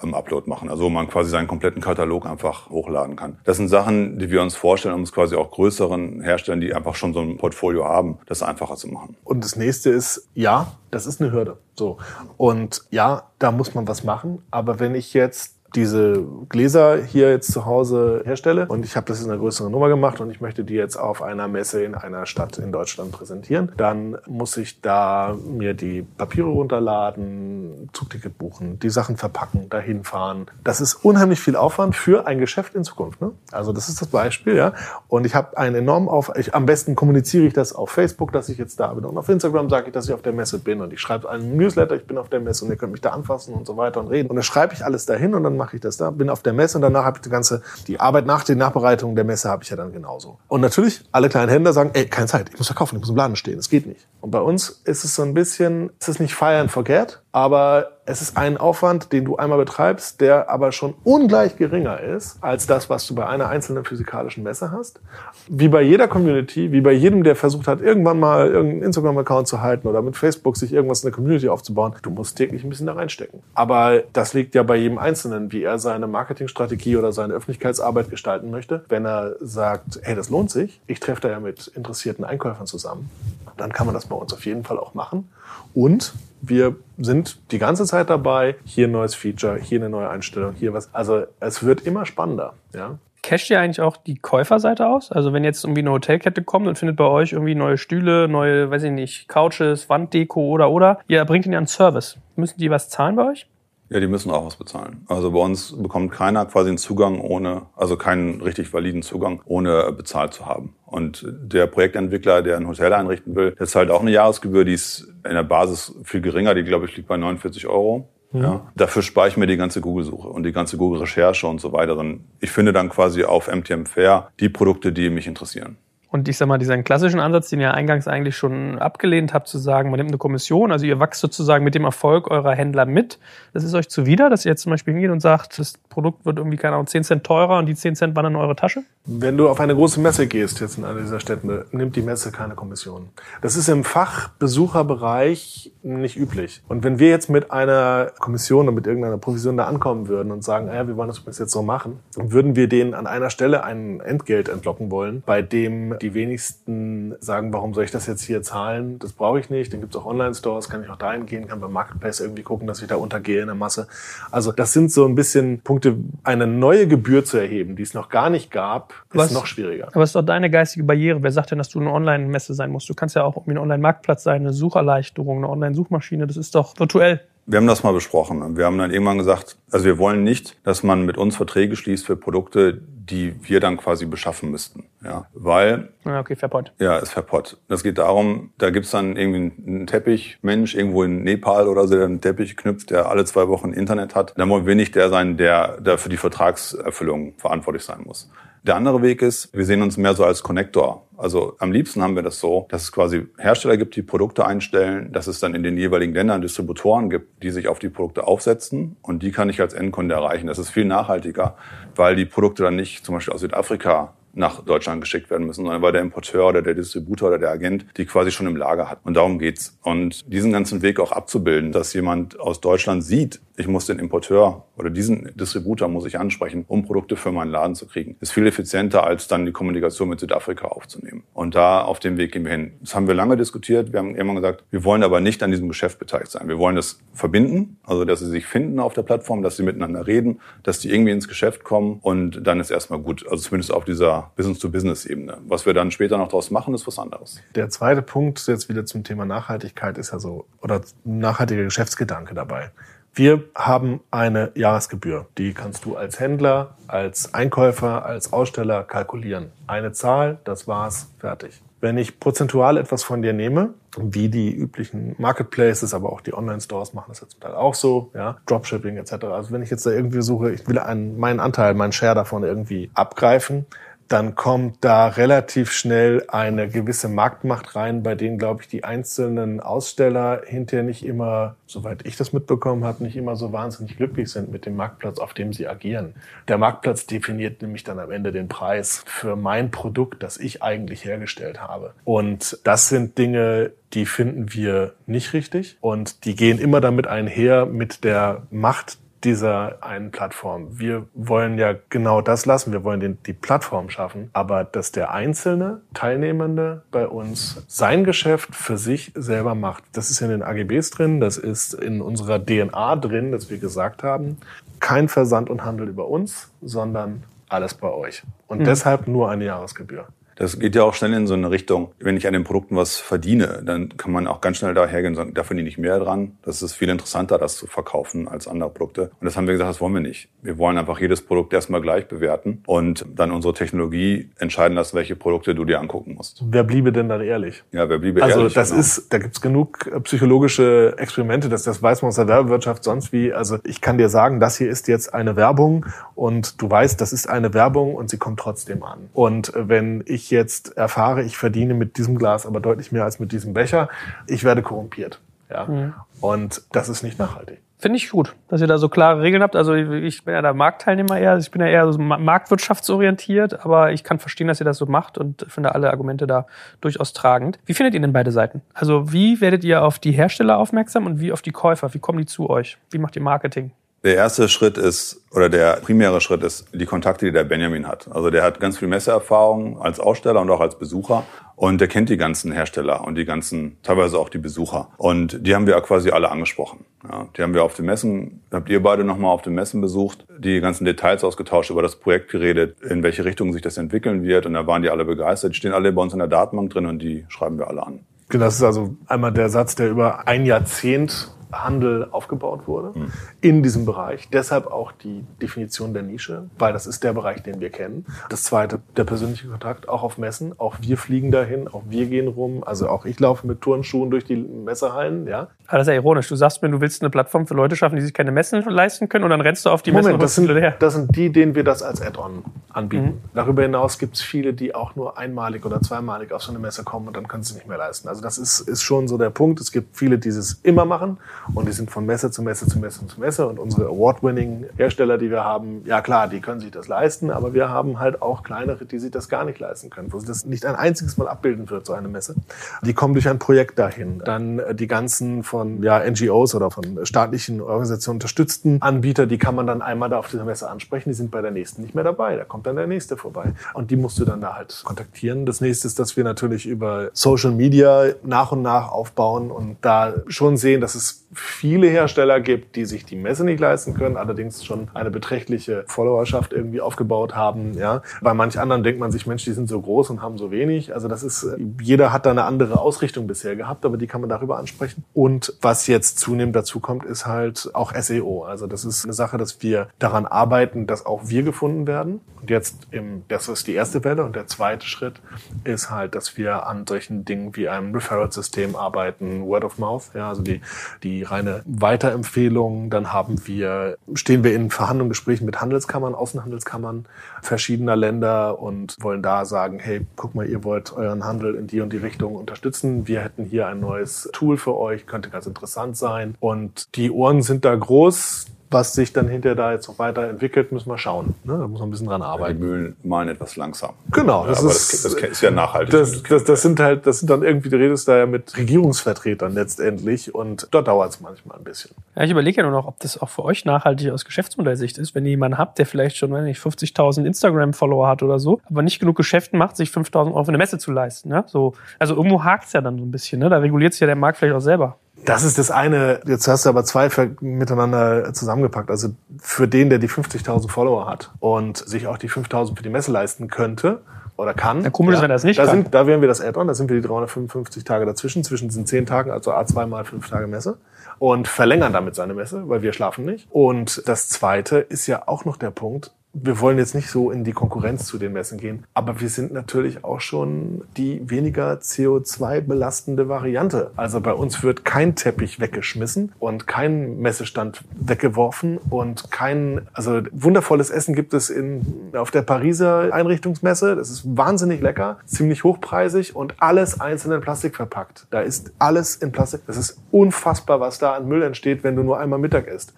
[0.02, 0.70] im Upload machen.
[0.70, 3.38] Also wo man quasi seinen kompletten Katalog einfach hochladen kann.
[3.44, 6.96] Das sind Sachen, die wir uns vorstellen, um es quasi auch größeren Herstellern, die einfach
[6.96, 9.16] schon so ein Portfolio haben, das einfacher zu machen.
[9.24, 11.58] Und das nächste ist, ja, das ist eine Hürde.
[11.76, 11.98] So.
[12.38, 14.42] Und ja, da muss man was machen.
[14.52, 19.24] Aber wenn ich jetzt diese Gläser hier jetzt zu Hause herstelle und ich habe das
[19.24, 22.26] in einer größeren Nummer gemacht und ich möchte die jetzt auf einer Messe in einer
[22.26, 28.90] Stadt in Deutschland präsentieren, dann muss ich da mir die Papiere runterladen, Zugticket buchen, die
[28.90, 30.48] Sachen verpacken, dahin fahren.
[30.64, 33.22] Das ist unheimlich viel Aufwand für ein Geschäft in Zukunft.
[33.22, 33.32] Ne?
[33.52, 34.74] Also das ist das Beispiel, ja.
[35.08, 36.54] Und ich habe einen enormen Aufwand.
[36.54, 39.70] Am besten kommuniziere ich das auf Facebook, dass ich jetzt da bin und auf Instagram
[39.70, 42.18] sage ich, dass ich auf der Messe bin und ich schreibe einen Newsletter, ich bin
[42.18, 44.30] auf der Messe und ihr könnt mich da anfassen und so weiter und reden.
[44.30, 46.54] Und dann schreibe ich alles dahin und dann mache ich das da, bin auf der
[46.54, 49.64] Messe und danach habe ich die ganze, die Arbeit nach den Nachbereitungen der Messe habe
[49.64, 50.38] ich ja dann genauso.
[50.48, 53.16] Und natürlich, alle kleinen Händler sagen, ey, keine Zeit, ich muss verkaufen, ich muss im
[53.16, 54.08] Laden stehen, das geht nicht.
[54.22, 57.92] Und bei uns ist es so ein bisschen, es ist nicht fire and forget, aber
[58.08, 62.66] es ist ein Aufwand, den du einmal betreibst, der aber schon ungleich geringer ist als
[62.66, 65.00] das, was du bei einer einzelnen physikalischen Messe hast.
[65.48, 69.62] Wie bei jeder Community, wie bei jedem, der versucht hat, irgendwann mal irgendeinen Instagram-Account zu
[69.62, 72.88] halten oder mit Facebook sich irgendwas in der Community aufzubauen, du musst täglich ein bisschen
[72.88, 73.44] da reinstecken.
[73.54, 78.50] Aber das liegt ja bei jedem Einzelnen, wie er seine Marketingstrategie oder seine Öffentlichkeitsarbeit gestalten
[78.50, 78.84] möchte.
[78.90, 83.12] Wenn er sagt, hey, das lohnt sich, ich treffe da ja mit interessierten Einkäufern zusammen,
[83.58, 85.30] dann kann man das bei uns auf jeden Fall auch machen.
[85.74, 90.54] Und wir sind die ganze Zeit dabei, hier ein neues Feature, hier eine neue Einstellung,
[90.54, 90.94] hier was.
[90.94, 92.54] Also es wird immer spannender.
[92.74, 92.98] Ja?
[93.24, 95.12] Casht ihr eigentlich auch die Käuferseite aus?
[95.12, 98.72] Also wenn jetzt irgendwie eine Hotelkette kommt und findet bei euch irgendwie neue Stühle, neue,
[98.72, 102.18] weiß ich nicht, Couches, Wanddeko oder oder, ihr bringt ihnen ja einen Service.
[102.36, 103.48] Müssen die was zahlen bei euch?
[103.90, 105.06] Ja, die müssen auch was bezahlen.
[105.08, 109.92] Also bei uns bekommt keiner quasi einen Zugang ohne, also keinen richtig validen Zugang, ohne
[109.94, 110.76] bezahlt zu haben.
[110.86, 115.08] Und der Projektentwickler, der ein Hotel einrichten will, der zahlt auch eine Jahresgebühr, die ist
[115.24, 118.10] in der Basis viel geringer, die glaube ich liegt bei 49 Euro.
[118.32, 118.42] Mhm.
[118.42, 118.72] Ja.
[118.76, 121.98] Dafür spare ich mir die ganze Google-Suche und die ganze Google-Recherche und so weiter.
[122.42, 125.78] Ich finde dann quasi auf MTM Fair die Produkte, die mich interessieren.
[126.10, 129.58] Und ich sag mal, diesen klassischen Ansatz, den ihr eingangs eigentlich schon abgelehnt habt, zu
[129.58, 133.20] sagen, man nimmt eine Kommission, also ihr wachst sozusagen mit dem Erfolg eurer Händler mit.
[133.54, 136.38] Das ist euch zuwider, dass ihr jetzt zum Beispiel hingeht und sagt, das Produkt wird
[136.38, 138.84] irgendwie, keine Ahnung, 10 Cent teurer und die 10 Cent wandern in eure Tasche?
[139.06, 142.32] Wenn du auf eine große Messe gehst, jetzt in einer dieser Städte, nimmt die Messe
[142.32, 143.10] keine Kommission.
[143.42, 146.62] Das ist im Fachbesucherbereich nicht üblich.
[146.68, 150.44] Und wenn wir jetzt mit einer Kommission oder mit irgendeiner Provision da ankommen würden und
[150.44, 153.64] sagen, ja, wir wollen das jetzt so machen, dann würden wir denen an einer Stelle
[153.64, 158.42] ein Entgelt entlocken wollen, bei dem die wenigsten sagen, warum soll ich das jetzt hier
[158.42, 159.00] zahlen?
[159.00, 159.74] Das brauche ich nicht.
[159.74, 162.68] Dann gibt es auch Online-Stores, kann ich auch dahin gehen, kann beim Marketplace irgendwie gucken,
[162.68, 163.88] dass ich da untergehe in der Masse.
[164.32, 168.10] Also das sind so ein bisschen Punkte, eine neue Gebühr zu erheben, die es noch
[168.10, 169.88] gar nicht gab, ist was, noch schwieriger.
[169.88, 171.22] Aber es ist doch deine geistige Barriere.
[171.24, 172.90] Wer sagt denn, dass du eine Online-Messe sein musst?
[172.90, 176.28] Du kannst ja auch irgendwie ein Online-Marktplatz sein, eine Sucherleichterung, eine Online-Suchmaschine.
[176.28, 177.22] Das ist doch virtuell.
[177.50, 178.58] Wir haben das mal besprochen.
[178.58, 182.06] Wir haben dann irgendwann gesagt, also wir wollen nicht, dass man mit uns Verträge schließt
[182.06, 184.84] für Produkte, die wir dann quasi beschaffen müssten.
[185.02, 185.94] Ja, weil.
[186.04, 186.74] Okay, Verpott.
[186.78, 187.56] Ja, ist Verpott.
[187.70, 192.04] Das geht darum, da gibt's dann irgendwie einen Teppichmensch irgendwo in Nepal oder so, der
[192.04, 194.34] einen Teppich knüpft, der alle zwei Wochen Internet hat.
[194.36, 198.30] Dann wollen wir nicht der sein, der, der für die Vertragserfüllung verantwortlich sein muss.
[198.64, 201.07] Der andere Weg ist, wir sehen uns mehr so als Connector.
[201.18, 205.12] Also am liebsten haben wir das so, dass es quasi Hersteller gibt, die Produkte einstellen,
[205.12, 208.98] dass es dann in den jeweiligen Ländern Distributoren gibt, die sich auf die Produkte aufsetzen
[209.02, 210.46] und die kann ich als Endkunde erreichen.
[210.46, 211.58] Das ist viel nachhaltiger,
[211.96, 215.82] weil die Produkte dann nicht zum Beispiel aus Südafrika nach Deutschland geschickt werden müssen, sondern
[215.82, 219.00] weil der Importeur oder der Distributor oder der Agent die quasi schon im Lager hat.
[219.04, 219.78] Und darum geht's.
[219.82, 224.66] Und diesen ganzen Weg auch abzubilden, dass jemand aus Deutschland sieht, ich muss den Importeur
[224.78, 228.16] oder diesen Distributor muss ich ansprechen, um Produkte für meinen Laden zu kriegen.
[228.20, 231.24] Ist viel effizienter, als dann die Kommunikation mit Südafrika aufzunehmen.
[231.34, 232.74] Und da auf dem Weg gehen wir hin.
[232.82, 233.94] Das haben wir lange diskutiert.
[233.94, 236.48] Wir haben immer gesagt, wir wollen aber nicht an diesem Geschäft beteiligt sein.
[236.48, 240.06] Wir wollen das verbinden, also dass sie sich finden auf der Plattform, dass sie miteinander
[240.06, 243.26] reden, dass die irgendwie ins Geschäft kommen und dann ist erstmal gut.
[243.28, 245.38] Also zumindest auf dieser Business-to-Business-Ebene.
[245.48, 247.42] Was wir dann später noch daraus machen, ist was anderes.
[247.56, 252.72] Der zweite Punkt jetzt wieder zum Thema Nachhaltigkeit ist ja so, oder nachhaltiger Geschäftsgedanke dabei
[253.14, 255.26] Wir haben eine Jahresgebühr.
[255.38, 259.52] Die kannst du als Händler, als Einkäufer, als Aussteller kalkulieren.
[259.66, 261.62] Eine Zahl, das war's, fertig.
[261.80, 266.94] Wenn ich prozentual etwas von dir nehme, wie die üblichen Marketplaces, aber auch die Online-Stores
[266.94, 269.26] machen das jetzt zum Teil auch so, ja, Dropshipping etc.
[269.26, 272.44] Also wenn ich jetzt da irgendwie suche, ich will einen, meinen Anteil, meinen Share davon
[272.44, 273.66] irgendwie abgreifen,
[274.08, 279.60] dann kommt da relativ schnell eine gewisse Marktmacht rein, bei denen, glaube ich, die einzelnen
[279.60, 284.52] Aussteller hinterher nicht immer, soweit ich das mitbekommen habe, nicht immer so wahnsinnig glücklich sind
[284.52, 286.16] mit dem Marktplatz, auf dem sie agieren.
[286.48, 291.04] Der Marktplatz definiert nämlich dann am Ende den Preis für mein Produkt, das ich eigentlich
[291.04, 291.94] hergestellt habe.
[292.04, 297.66] Und das sind Dinge, die finden wir nicht richtig und die gehen immer damit einher
[297.66, 300.80] mit der Macht dieser einen Plattform.
[300.80, 302.72] Wir wollen ja genau das lassen.
[302.72, 308.56] Wir wollen den, die Plattform schaffen, aber dass der einzelne Teilnehmende bei uns sein Geschäft
[308.56, 309.84] für sich selber macht.
[309.94, 314.04] Das ist in den AGBs drin, das ist in unserer DNA drin, dass wir gesagt
[314.04, 314.38] haben,
[314.80, 318.24] kein Versand und Handel über uns, sondern alles bei euch.
[318.48, 318.66] Und mhm.
[318.66, 320.08] deshalb nur eine Jahresgebühr.
[320.38, 322.98] Das geht ja auch schnell in so eine Richtung, wenn ich an den Produkten was
[322.98, 326.38] verdiene, dann kann man auch ganz schnell dahergehen und sagen, da verdiene ich mehr dran.
[326.44, 329.12] Das ist viel interessanter, das zu verkaufen als andere Produkte.
[329.20, 330.30] Und das haben wir gesagt, das wollen wir nicht.
[330.44, 335.16] Wir wollen einfach jedes Produkt erstmal gleich bewerten und dann unsere Technologie entscheiden lassen, welche
[335.16, 336.44] Produkte du dir angucken musst.
[336.48, 337.64] Wer bliebe denn dann ehrlich?
[337.72, 338.58] Ja, wer bliebe also ehrlich?
[338.58, 338.80] Also das genau.
[338.80, 343.34] ist, da gibt's genug psychologische Experimente, dass das weiß man aus der Werbewirtschaft sonst wie.
[343.34, 345.86] Also ich kann dir sagen, das hier ist jetzt eine Werbung
[346.16, 349.10] und du weißt, das ist eine Werbung und sie kommt trotzdem an.
[349.14, 353.20] Und wenn ich jetzt erfahre, erfahre, ich verdiene mit diesem Glas aber deutlich mehr als
[353.20, 353.90] mit diesem Becher,
[354.28, 355.20] ich werde korrumpiert.
[355.50, 355.66] Ja.
[355.66, 355.94] Mhm.
[356.20, 357.60] Und das ist nicht nachhaltig.
[357.80, 359.56] Finde ich gut, dass ihr da so klare Regeln habt.
[359.56, 364.04] Also ich bin ja der Marktteilnehmer eher, ich bin ja eher so marktwirtschaftsorientiert, aber ich
[364.04, 366.48] kann verstehen, dass ihr das so macht und finde alle Argumente da
[366.82, 367.60] durchaus tragend.
[367.68, 368.64] Wie findet ihr denn beide Seiten?
[368.74, 371.94] Also wie werdet ihr auf die Hersteller aufmerksam und wie auf die Käufer?
[371.94, 372.80] Wie kommen die zu euch?
[372.90, 373.72] Wie macht ihr Marketing?
[374.04, 378.08] Der erste Schritt ist, oder der primäre Schritt ist die Kontakte, die der Benjamin hat.
[378.12, 381.24] Also der hat ganz viel Messeerfahrung als Aussteller und auch als Besucher.
[381.56, 384.90] Und der kennt die ganzen Hersteller und die ganzen, teilweise auch die Besucher.
[384.98, 386.86] Und die haben wir quasi alle angesprochen.
[387.04, 390.28] Ja, die haben wir auf den Messen, habt ihr beide nochmal auf den Messen besucht,
[390.38, 394.46] die ganzen Details ausgetauscht, über das Projekt geredet, in welche Richtung sich das entwickeln wird.
[394.46, 395.54] Und da waren die alle begeistert.
[395.54, 398.02] Die stehen alle bei uns in der Datenbank drin und die schreiben wir alle an.
[398.30, 403.12] Genau, das ist also einmal der Satz, der über ein Jahrzehnt Handel aufgebaut wurde mhm.
[403.42, 404.30] In diesem Bereich.
[404.32, 408.06] Deshalb auch die Definition der Nische, weil das ist der Bereich, den wir kennen.
[408.30, 410.54] Das zweite, der persönliche Kontakt, auch auf Messen.
[410.60, 412.64] Auch wir fliegen dahin, auch wir gehen rum.
[412.66, 415.28] Also auch ich laufe mit Turnschuhen durch die Messehallen.
[415.28, 415.50] Ja.
[415.68, 416.30] Aber das ist ja ironisch.
[416.30, 419.10] Du sagst mir, du willst eine Plattform für Leute schaffen, die sich keine Messen leisten
[419.10, 420.48] können und dann rennst du auf die Moment, Messen.
[420.48, 423.06] Das, das sind die, denen wir das als Add-on anbieten.
[423.06, 423.22] Mhm.
[423.34, 426.84] Darüber hinaus gibt es viele, die auch nur einmalig oder zweimalig auf so eine Messe
[426.84, 428.08] kommen und dann können sie es nicht mehr leisten.
[428.08, 429.60] Also das ist, ist schon so der Punkt.
[429.60, 431.18] Es gibt viele, die es immer machen
[431.54, 433.37] und die sind von Messe zu Messe zu Messe zu Messe.
[433.46, 437.54] Und unsere Award-winning Hersteller, die wir haben, ja klar, die können sich das leisten, aber
[437.54, 440.46] wir haben halt auch kleinere, die sich das gar nicht leisten können, wo sie das
[440.46, 442.36] nicht ein einziges Mal abbilden wird, so eine Messe.
[442.82, 444.22] Die kommen durch ein Projekt dahin.
[444.24, 449.56] Dann äh, die ganzen von ja, NGOs oder von staatlichen Organisationen unterstützten Anbieter, die kann
[449.56, 452.04] man dann einmal da auf dieser Messe ansprechen, die sind bei der nächsten nicht mehr
[452.04, 452.36] dabei.
[452.36, 453.54] Da kommt dann der nächste vorbei.
[453.74, 455.46] Und die musst du dann da halt kontaktieren.
[455.46, 460.14] Das nächste ist, dass wir natürlich über Social Media nach und nach aufbauen und da
[460.28, 464.64] schon sehen, dass es viele Hersteller gibt, die sich die Messe nicht leisten können, allerdings
[464.64, 467.74] schon eine beträchtliche Followerschaft irgendwie aufgebaut haben.
[467.78, 470.52] Ja, bei manch anderen denkt man sich, Mensch, die sind so groß und haben so
[470.52, 470.94] wenig.
[470.94, 471.46] Also das ist,
[471.82, 475.04] jeder hat da eine andere Ausrichtung bisher gehabt, aber die kann man darüber ansprechen.
[475.14, 478.44] Und was jetzt zunehmend dazu kommt, ist halt auch SEO.
[478.44, 482.22] Also das ist eine Sache, dass wir daran arbeiten, dass auch wir gefunden werden.
[482.40, 485.22] Und jetzt im, das ist die erste Welle und der zweite Schritt
[485.64, 490.30] ist halt, dass wir an solchen Dingen wie einem Referral-System arbeiten, Word of Mouth, ja,
[490.30, 490.62] also die,
[491.04, 492.90] die reine Weiterempfehlung.
[492.90, 497.06] Dann haben wir, stehen wir in Verhandlungen, Gesprächen mit Handelskammern, Außenhandelskammern
[497.42, 501.82] verschiedener Länder und wollen da sagen, hey, guck mal, ihr wollt euren Handel in die
[501.82, 503.08] und die Richtung unterstützen.
[503.08, 506.36] Wir hätten hier ein neues Tool für euch, könnte ganz interessant sein.
[506.40, 510.90] Und die Ohren sind da groß was sich dann hinterher da jetzt noch weiterentwickelt, müssen
[510.90, 511.36] wir schauen.
[511.44, 511.58] Ne?
[511.58, 512.60] Da muss man ein bisschen dran arbeiten.
[512.60, 513.94] die Mühlen malen etwas langsam.
[514.12, 514.46] Genau.
[514.46, 515.92] Das, ja, ist, das, das, ist ja nachhaltig.
[515.92, 519.54] Das, das, das, sind halt, das sind dann irgendwie, du redest da ja mit Regierungsvertretern
[519.54, 521.92] letztendlich und dort dauert es manchmal ein bisschen.
[522.16, 525.16] Ja, ich überlege ja nur noch, ob das auch für euch nachhaltig aus Geschäftsmodellsicht ist,
[525.16, 528.82] wenn ihr jemanden habt, der vielleicht schon, wenn nicht 50.000 Instagram-Follower hat oder so, aber
[528.82, 531.30] nicht genug Geschäften macht, sich 5.000 Euro für eine Messe zu leisten.
[531.30, 531.46] Ne?
[531.48, 533.40] So, also irgendwo hakt es ja dann so ein bisschen.
[533.40, 533.50] Ne?
[533.50, 534.98] Da reguliert sich ja der Markt vielleicht auch selber.
[535.28, 536.22] Das ist das eine.
[536.26, 537.10] Jetzt hast du aber zwei
[537.42, 538.90] miteinander zusammengepackt.
[538.90, 539.10] Also
[539.42, 543.12] für den, der die 50.000 Follower hat und sich auch die 5.000 für die Messe
[543.12, 544.00] leisten könnte
[544.38, 544.84] oder kann.
[544.84, 545.84] Ja, komisch, ja, wenn das nicht da kann.
[545.84, 546.68] Sind, da wären wir das Add-on.
[546.68, 550.30] Da sind wir die 355 Tage dazwischen, zwischen diesen 10 Tagen, also A2 mal 5
[550.30, 550.78] Tage Messe.
[551.20, 553.48] und verlängern damit seine Messe, weil wir schlafen nicht.
[553.52, 557.44] Und das Zweite ist ja auch noch der Punkt, wir wollen jetzt nicht so in
[557.44, 562.62] die Konkurrenz zu den Messen gehen, aber wir sind natürlich auch schon die weniger CO2
[562.62, 563.92] belastende Variante.
[563.96, 570.90] Also bei uns wird kein Teppich weggeschmissen und kein Messestand weggeworfen und kein, also wundervolles
[570.90, 573.96] Essen gibt es in, auf der Pariser Einrichtungsmesse.
[573.96, 578.28] Das ist wahnsinnig lecker, ziemlich hochpreisig und alles einzeln in Plastik verpackt.
[578.30, 579.62] Da ist alles in Plastik.
[579.66, 582.94] Das ist unfassbar, was da an Müll entsteht, wenn du nur einmal Mittag isst.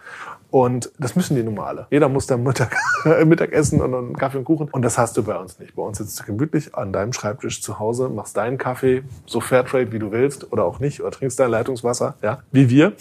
[0.52, 1.88] Und das müssen die nun mal alle.
[1.92, 2.76] Jeder muss dann Mittag,
[3.26, 4.68] Mittagessen und einen Kaffee und Kuchen.
[4.72, 5.76] Und das hast du bei uns nicht.
[5.76, 9.92] Bei uns sitzt du gemütlich an deinem Schreibtisch zu Hause, machst deinen Kaffee, so Fairtrade
[9.92, 12.94] wie du willst oder auch nicht, oder trinkst dein Leitungswasser, ja, wie wir.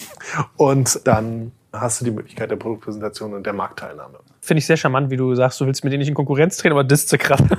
[0.57, 4.19] Und dann hast du die Möglichkeit der Produktpräsentation und der Marktteilnahme.
[4.41, 6.73] Finde ich sehr charmant, wie du sagst, du willst mit denen nicht in Konkurrenz treten,
[6.73, 7.43] aber das zu krass.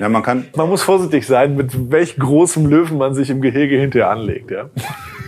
[0.00, 3.78] Ja, man kann, Man muss vorsichtig sein, mit welch großem Löwen man sich im Gehege
[3.78, 4.70] hinterher anlegt, ja.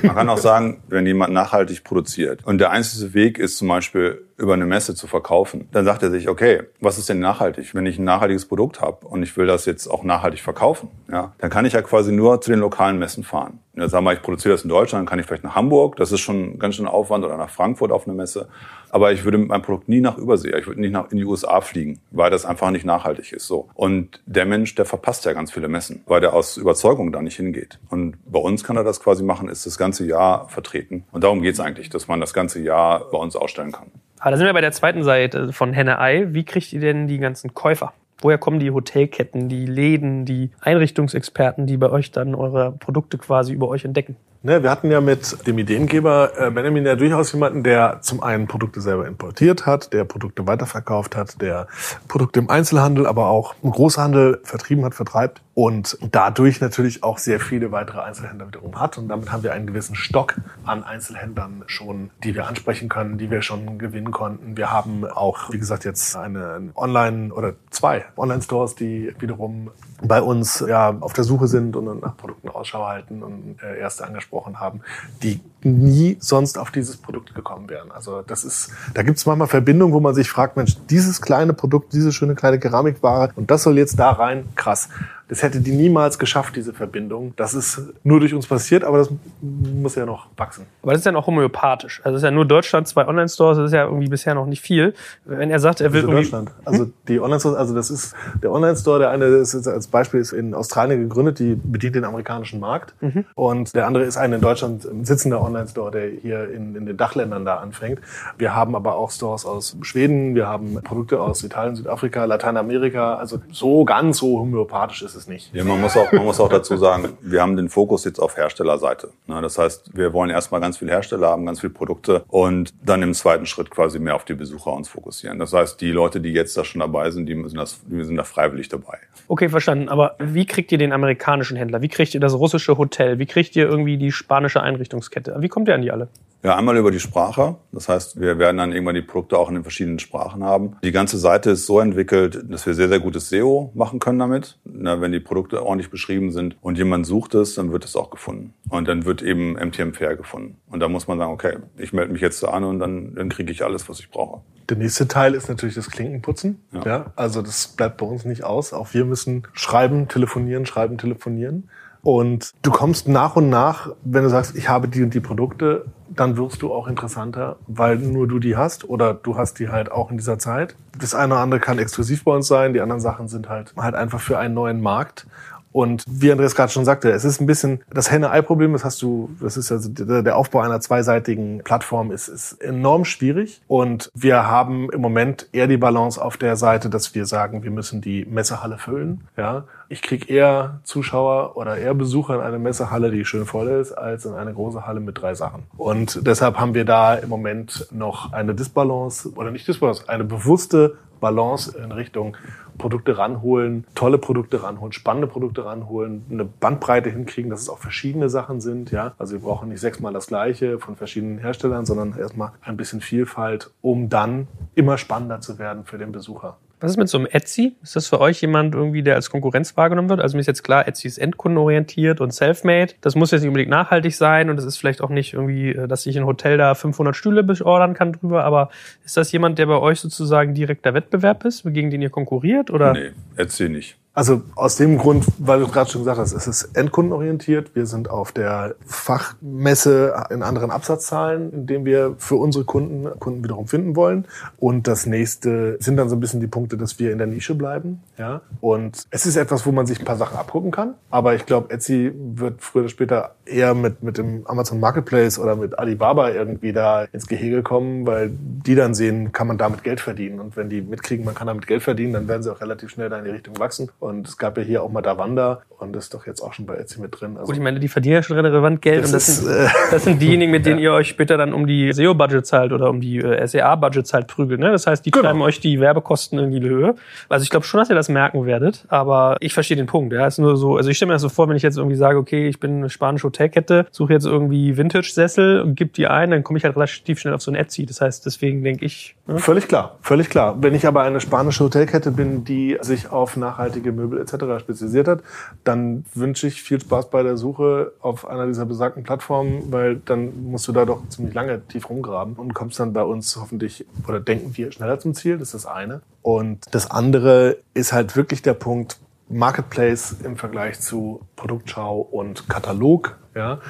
[0.03, 2.45] Man kann auch sagen, wenn jemand nachhaltig produziert.
[2.45, 6.11] Und der einzige Weg ist zum Beispiel über eine Messe zu verkaufen, dann sagt er
[6.11, 7.75] sich, okay, was ist denn nachhaltig?
[7.75, 11.35] Wenn ich ein nachhaltiges Produkt habe und ich will das jetzt auch nachhaltig verkaufen, ja,
[11.39, 13.59] dann kann ich ja quasi nur zu den lokalen Messen fahren.
[13.75, 16.13] Ja, sagen wir, ich produziere das in Deutschland, dann kann ich vielleicht nach Hamburg, das
[16.13, 18.49] ist schon ganz schön Aufwand, oder nach Frankfurt auf eine Messe.
[18.91, 21.25] Aber ich würde mit meinem Produkt nie nach Übersee, ich würde nicht nach in die
[21.25, 23.47] USA fliegen, weil das einfach nicht nachhaltig ist.
[23.47, 23.69] So.
[23.75, 27.37] Und der Mensch, der verpasst ja ganz viele Messen, weil der aus Überzeugung da nicht
[27.37, 27.79] hingeht.
[27.89, 31.05] Und bei uns kann er das quasi machen, ist das ganze Jahr vertreten.
[31.13, 33.91] Und darum geht's eigentlich, dass man das ganze Jahr bei uns ausstellen kann.
[34.21, 36.27] Aber da sind wir bei der zweiten Seite von Henne Ei.
[36.31, 37.93] Wie kriegt ihr denn die ganzen Käufer?
[38.21, 43.53] Woher kommen die Hotelketten, die Läden, die Einrichtungsexperten, die bei euch dann eure Produkte quasi
[43.53, 44.17] über euch entdecken?
[44.43, 48.47] Ne, wir hatten ja mit dem Ideengeber äh, Benjamin ja durchaus jemanden, der zum einen
[48.47, 51.67] Produkte selber importiert hat, der Produkte weiterverkauft hat, der
[52.07, 57.41] Produkte im Einzelhandel, aber auch im Großhandel vertrieben hat, vertreibt und dadurch natürlich auch sehr
[57.41, 58.97] viele weitere Einzelhändler wiederum hat.
[58.97, 63.29] Und damit haben wir einen gewissen Stock an Einzelhändlern schon, die wir ansprechen können, die
[63.29, 64.57] wir schon gewinnen konnten.
[64.57, 70.65] Wir haben auch, wie gesagt, jetzt eine Online- oder zwei Online-Stores, die wiederum bei uns
[70.65, 74.83] ja auf der Suche sind und nach Produkten Ausschau halten und äh, erste angesprochen haben,
[75.25, 77.91] die nie sonst auf dieses Produkt gekommen wären.
[77.91, 81.53] Also das ist, da gibt es manchmal Verbindungen, wo man sich fragt, Mensch, dieses kleine
[81.53, 84.89] Produkt, diese schöne kleine Keramikware und das soll jetzt da rein, krass.
[85.29, 87.35] Das hätte die niemals geschafft, diese Verbindung.
[87.37, 89.11] Das ist nur durch uns passiert, aber das
[89.41, 90.67] muss ja noch wachsen.
[90.83, 92.01] Aber das ist ja noch homöopathisch.
[92.03, 94.63] Also es ist ja nur Deutschland, zwei Online-Stores, das ist ja irgendwie bisher noch nicht
[94.63, 94.95] viel.
[95.25, 96.23] Wenn er sagt, er will irgendwie...
[96.23, 96.51] Deutschland.
[96.65, 100.33] Also die Online-Stores, also das ist der Online-Store, der eine ist jetzt als Beispiel ist
[100.33, 102.95] in Australien gegründet, die bedient den amerikanischen Markt.
[103.35, 107.45] Und der andere ist ein in Deutschland sitzender Online-Store, der hier in, in den Dachländern
[107.45, 108.01] da anfängt.
[108.39, 113.17] Wir haben aber auch Stores aus Schweden, wir haben Produkte aus Italien, Südafrika, Lateinamerika.
[113.17, 115.53] Also so ganz so homöopathisch ist es nicht.
[115.55, 118.37] Ja, man muss auch, man muss auch dazu sagen, wir haben den Fokus jetzt auf
[118.37, 119.11] Herstellerseite.
[119.27, 123.03] Ne, Das heißt, wir wollen erstmal ganz viele Hersteller haben, ganz viele Produkte und dann
[123.03, 125.39] im zweiten Schritt quasi mehr auf die Besucher uns fokussieren.
[125.39, 128.17] Das heißt, die Leute, die jetzt da schon dabei sind, die müssen das, die sind
[128.17, 128.99] da freiwillig dabei.
[129.27, 129.89] Okay, verstanden.
[129.89, 131.83] Aber wie kriegt ihr den amerikanischen Händler?
[131.83, 133.19] Wie kriegt ihr das russische Hotel?
[133.19, 135.37] Wie kriegt ihr irgendwie die spanische Einrichtungskette?
[135.41, 136.09] Wie kommt ihr an die alle?
[136.43, 137.57] Ja, einmal über die Sprache.
[137.73, 140.77] Das heißt, wir werden dann irgendwann die Produkte auch in den verschiedenen Sprachen haben.
[140.85, 144.59] Die ganze Seite ist so entwickelt, dass wir sehr, sehr gutes SEO machen können damit.
[144.65, 148.11] Na, wenn die Produkte ordentlich beschrieben sind und jemand sucht es, dann wird es auch
[148.11, 148.55] gefunden.
[148.69, 150.59] Und dann wird eben MTM Fair gefunden.
[150.69, 153.51] Und da muss man sagen, okay, ich melde mich jetzt an und dann, dann kriege
[153.51, 154.43] ich alles, was ich brauche.
[154.69, 156.61] Der nächste Teil ist natürlich das Klinkenputzen.
[156.73, 156.87] Ja.
[156.87, 157.13] Ja.
[157.17, 158.73] also das bleibt bei uns nicht aus.
[158.73, 161.69] Auch wir müssen schreiben, telefonieren, schreiben, telefonieren.
[162.03, 165.87] Und du kommst nach und nach, wenn du sagst, ich habe die und die Produkte,
[166.09, 169.93] dann wirst du auch interessanter, weil nur du die hast oder du hast die halt
[169.93, 170.75] auch in dieser Zeit.
[170.99, 173.95] Das eine oder andere kann exklusiv bei uns sein, die anderen Sachen sind halt, halt
[173.95, 175.27] einfach für einen neuen Markt.
[175.71, 179.31] Und wie Andreas gerade schon sagte, es ist ein bisschen das Henne-Ei-Problem, das hast du,
[179.41, 183.61] das ist also der Aufbau einer zweiseitigen Plattform ist, ist enorm schwierig.
[183.69, 187.71] Und wir haben im Moment eher die Balance auf der Seite, dass wir sagen, wir
[187.71, 189.29] müssen die Messehalle füllen.
[189.37, 193.93] Ja, ich krieg eher Zuschauer oder eher Besucher in eine Messehalle, die schön voll ist,
[193.93, 195.65] als in eine große Halle mit drei Sachen.
[195.77, 200.99] Und deshalb haben wir da im Moment noch eine Disbalance oder nicht Disbalance, eine bewusste
[201.21, 202.37] Balance in Richtung
[202.77, 208.29] Produkte ranholen, tolle Produkte ranholen, spannende Produkte ranholen, eine Bandbreite hinkriegen, dass es auch verschiedene
[208.29, 208.93] Sachen sind.
[208.93, 213.01] Ja, also wir brauchen nicht sechsmal das Gleiche von verschiedenen Herstellern, sondern erstmal ein bisschen
[213.01, 216.59] Vielfalt, um dann immer spannender zu werden für den Besucher.
[216.81, 217.75] Was ist mit so einem Etsy?
[217.83, 220.21] Ist das für euch jemand irgendwie, der als Konkurrenz wahrgenommen wird?
[220.21, 222.95] Also mir ist jetzt klar, Etsy ist endkundenorientiert und self-made.
[223.01, 225.89] Das muss jetzt nicht unbedingt nachhaltig sein und es ist vielleicht auch nicht irgendwie, äh,
[225.89, 228.45] dass ich ein Hotel da 500 Stühle beordern kann drüber.
[228.45, 228.71] Aber
[229.05, 232.71] ist das jemand, der bei euch sozusagen direkter Wettbewerb ist, gegen den ihr konkurriert?
[232.71, 232.93] Oder?
[232.93, 233.97] Nee, Etsy nicht.
[234.19, 237.77] Also aus dem Grund, weil du gerade schon gesagt hast, es ist endkundenorientiert.
[237.77, 243.69] Wir sind auf der Fachmesse in anderen Absatzzahlen, indem wir für unsere Kunden Kunden wiederum
[243.69, 244.27] finden wollen.
[244.59, 247.55] Und das nächste sind dann so ein bisschen die Punkte, dass wir in der Nische
[247.55, 248.03] bleiben.
[248.17, 248.41] Ja.
[248.61, 250.95] Und es ist etwas, wo man sich ein paar Sachen abgucken kann.
[251.11, 255.57] Aber ich glaube, Etsy wird früher oder später eher mit, mit dem Amazon Marketplace oder
[255.57, 260.01] mit Alibaba irgendwie da ins Gehege kommen, weil die dann sehen, kann man damit Geld
[260.01, 260.41] verdienen.
[260.41, 263.09] Und wenn die mitkriegen, man kann damit Geld verdienen, dann werden sie auch relativ schnell
[263.09, 263.91] da in die Richtung wachsen.
[263.99, 266.67] Und es gab ja hier auch mal Davanda und das ist doch jetzt auch schon
[266.67, 267.37] bei Etsy mit drin.
[267.37, 269.55] Also Gut, ich meine, die verdienen ja schon relevant Geld das und das, ist, sind,
[269.55, 270.91] äh, das sind diejenigen, mit denen ja.
[270.91, 274.61] ihr euch später dann um die SEO-Budgets halt oder um die äh, SEA-Budgets halt prügelt.
[274.61, 274.73] Ne?
[274.73, 275.25] Das heißt, die genau.
[275.25, 276.97] treiben euch die Werbekosten in die Höhe.
[277.29, 280.13] Also ich glaube schon, dass ihr das merken werdet, aber ich verstehe den Punkt.
[280.13, 281.97] Ja, ist nur so, also ich stelle mir das so vor, wenn ich jetzt irgendwie
[281.97, 286.31] sage, okay, ich bin eine spanische Hotelkette, suche jetzt irgendwie Vintage-Sessel und gib die ein,
[286.31, 287.87] dann komme ich halt relativ schnell auf so ein Etsy.
[287.87, 289.17] Das heißt, deswegen denke ich.
[289.27, 289.39] Ne?
[289.39, 290.57] Völlig klar, völlig klar.
[290.61, 294.61] Wenn ich aber eine spanische Hotelkette bin, die sich auf nachhaltige Möbel etc.
[294.61, 295.23] spezialisiert hat,
[295.65, 300.51] dann wünsche ich viel Spaß bei der Suche auf einer dieser besagten Plattformen, weil dann
[300.51, 304.21] musst du da doch ziemlich lange tief rumgraben und kommst dann bei uns hoffentlich oder
[304.21, 305.39] denken wir schneller zum Ziel.
[305.39, 306.01] Das ist das eine.
[306.23, 308.99] Und das andere ist halt wirklich der Punkt,
[309.31, 313.61] Marketplace im Vergleich zu Produktschau und Katalog, ja,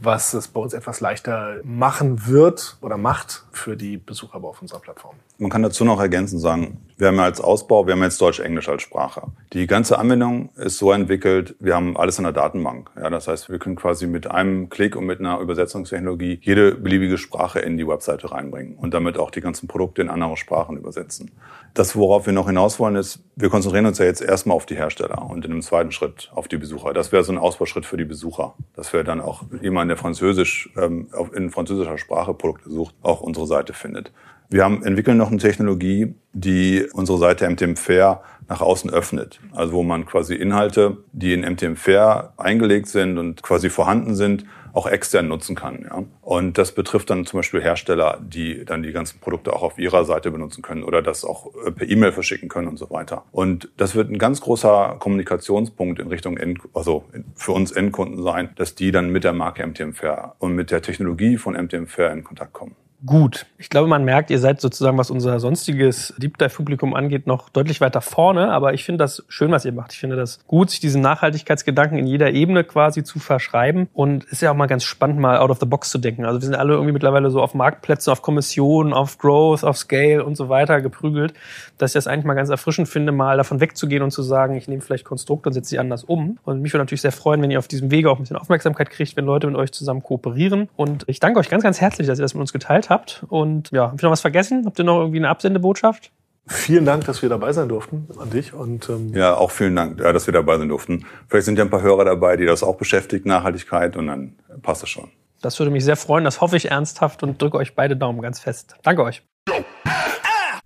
[0.00, 4.80] was es bei uns etwas leichter machen wird oder macht für die Besucher auf unserer
[4.80, 5.14] Plattform.
[5.38, 8.68] Man kann dazu noch ergänzend sagen, wir haben ja als Ausbau, wir haben jetzt Deutsch-Englisch
[8.68, 9.22] als Sprache.
[9.52, 12.90] Die ganze Anwendung ist so entwickelt, wir haben alles in der Datenbank.
[12.96, 17.18] Ja, das heißt, wir können quasi mit einem Klick und mit einer Übersetzungstechnologie jede beliebige
[17.18, 21.32] Sprache in die Webseite reinbringen und damit auch die ganzen Produkte in andere Sprachen übersetzen.
[21.74, 24.76] Das, worauf wir noch hinaus wollen, ist, wir konzentrieren uns ja jetzt erstmal auf die
[24.76, 26.92] Hersteller und in einem zweiten Schritt auf die Besucher.
[26.92, 30.70] Das wäre so ein Ausbauschritt für die Besucher, dass wir dann auch jemand, der Französisch
[30.76, 34.12] ähm, in französischer Sprache Produkte sucht, auch unsere Seite findet.
[34.48, 39.40] Wir haben, entwickeln noch eine Technologie, die unsere Seite MTM Fair nach außen öffnet.
[39.52, 44.44] Also wo man quasi Inhalte, die in MTM Fair eingelegt sind und quasi vorhanden sind,
[44.72, 45.86] auch extern nutzen kann.
[45.88, 46.04] Ja?
[46.20, 50.04] Und das betrifft dann zum Beispiel Hersteller, die dann die ganzen Produkte auch auf ihrer
[50.04, 53.24] Seite benutzen können oder das auch äh, per E-Mail verschicken können und so weiter.
[53.32, 57.04] Und das wird ein ganz großer Kommunikationspunkt in Richtung End, also
[57.34, 60.82] für uns Endkunden sein, dass die dann mit der Marke MTM Fair und mit der
[60.82, 63.46] Technologie von MTM Fair in Kontakt kommen gut.
[63.58, 67.80] Ich glaube, man merkt, ihr seid sozusagen, was unser sonstiges Deep Dive-Publikum angeht, noch deutlich
[67.80, 68.52] weiter vorne.
[68.52, 69.92] Aber ich finde das schön, was ihr macht.
[69.92, 73.88] Ich finde das gut, sich diesen Nachhaltigkeitsgedanken in jeder Ebene quasi zu verschreiben.
[73.92, 76.24] Und ist ja auch mal ganz spannend, mal out of the box zu denken.
[76.24, 80.24] Also wir sind alle irgendwie mittlerweile so auf Marktplätzen, auf Kommissionen, auf Growth, auf Scale
[80.24, 81.34] und so weiter geprügelt,
[81.78, 84.68] dass ich das eigentlich mal ganz erfrischend finde, mal davon wegzugehen und zu sagen, ich
[84.68, 86.38] nehme vielleicht Konstrukt und setze sie anders um.
[86.44, 88.90] Und mich würde natürlich sehr freuen, wenn ihr auf diesem Wege auch ein bisschen Aufmerksamkeit
[88.90, 90.68] kriegt, wenn Leute mit euch zusammen kooperieren.
[90.76, 93.24] Und ich danke euch ganz, ganz herzlich, dass ihr das mit uns geteilt habt habt.
[93.28, 94.64] Und ja, habt ihr noch was vergessen?
[94.66, 96.12] Habt ihr noch irgendwie eine Absendebotschaft?
[96.46, 98.52] Vielen Dank, dass wir dabei sein durften an dich.
[98.52, 101.06] Und, ähm ja, auch vielen Dank, dass wir dabei sein durften.
[101.28, 104.82] Vielleicht sind ja ein paar Hörer dabei, die das auch beschäftigt, Nachhaltigkeit, und dann passt
[104.82, 105.10] das schon.
[105.40, 108.40] Das würde mich sehr freuen, das hoffe ich ernsthaft und drücke euch beide Daumen ganz
[108.40, 108.76] fest.
[108.82, 109.22] Danke euch.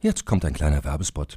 [0.01, 1.37] Jetzt kommt ein kleiner Werbespot.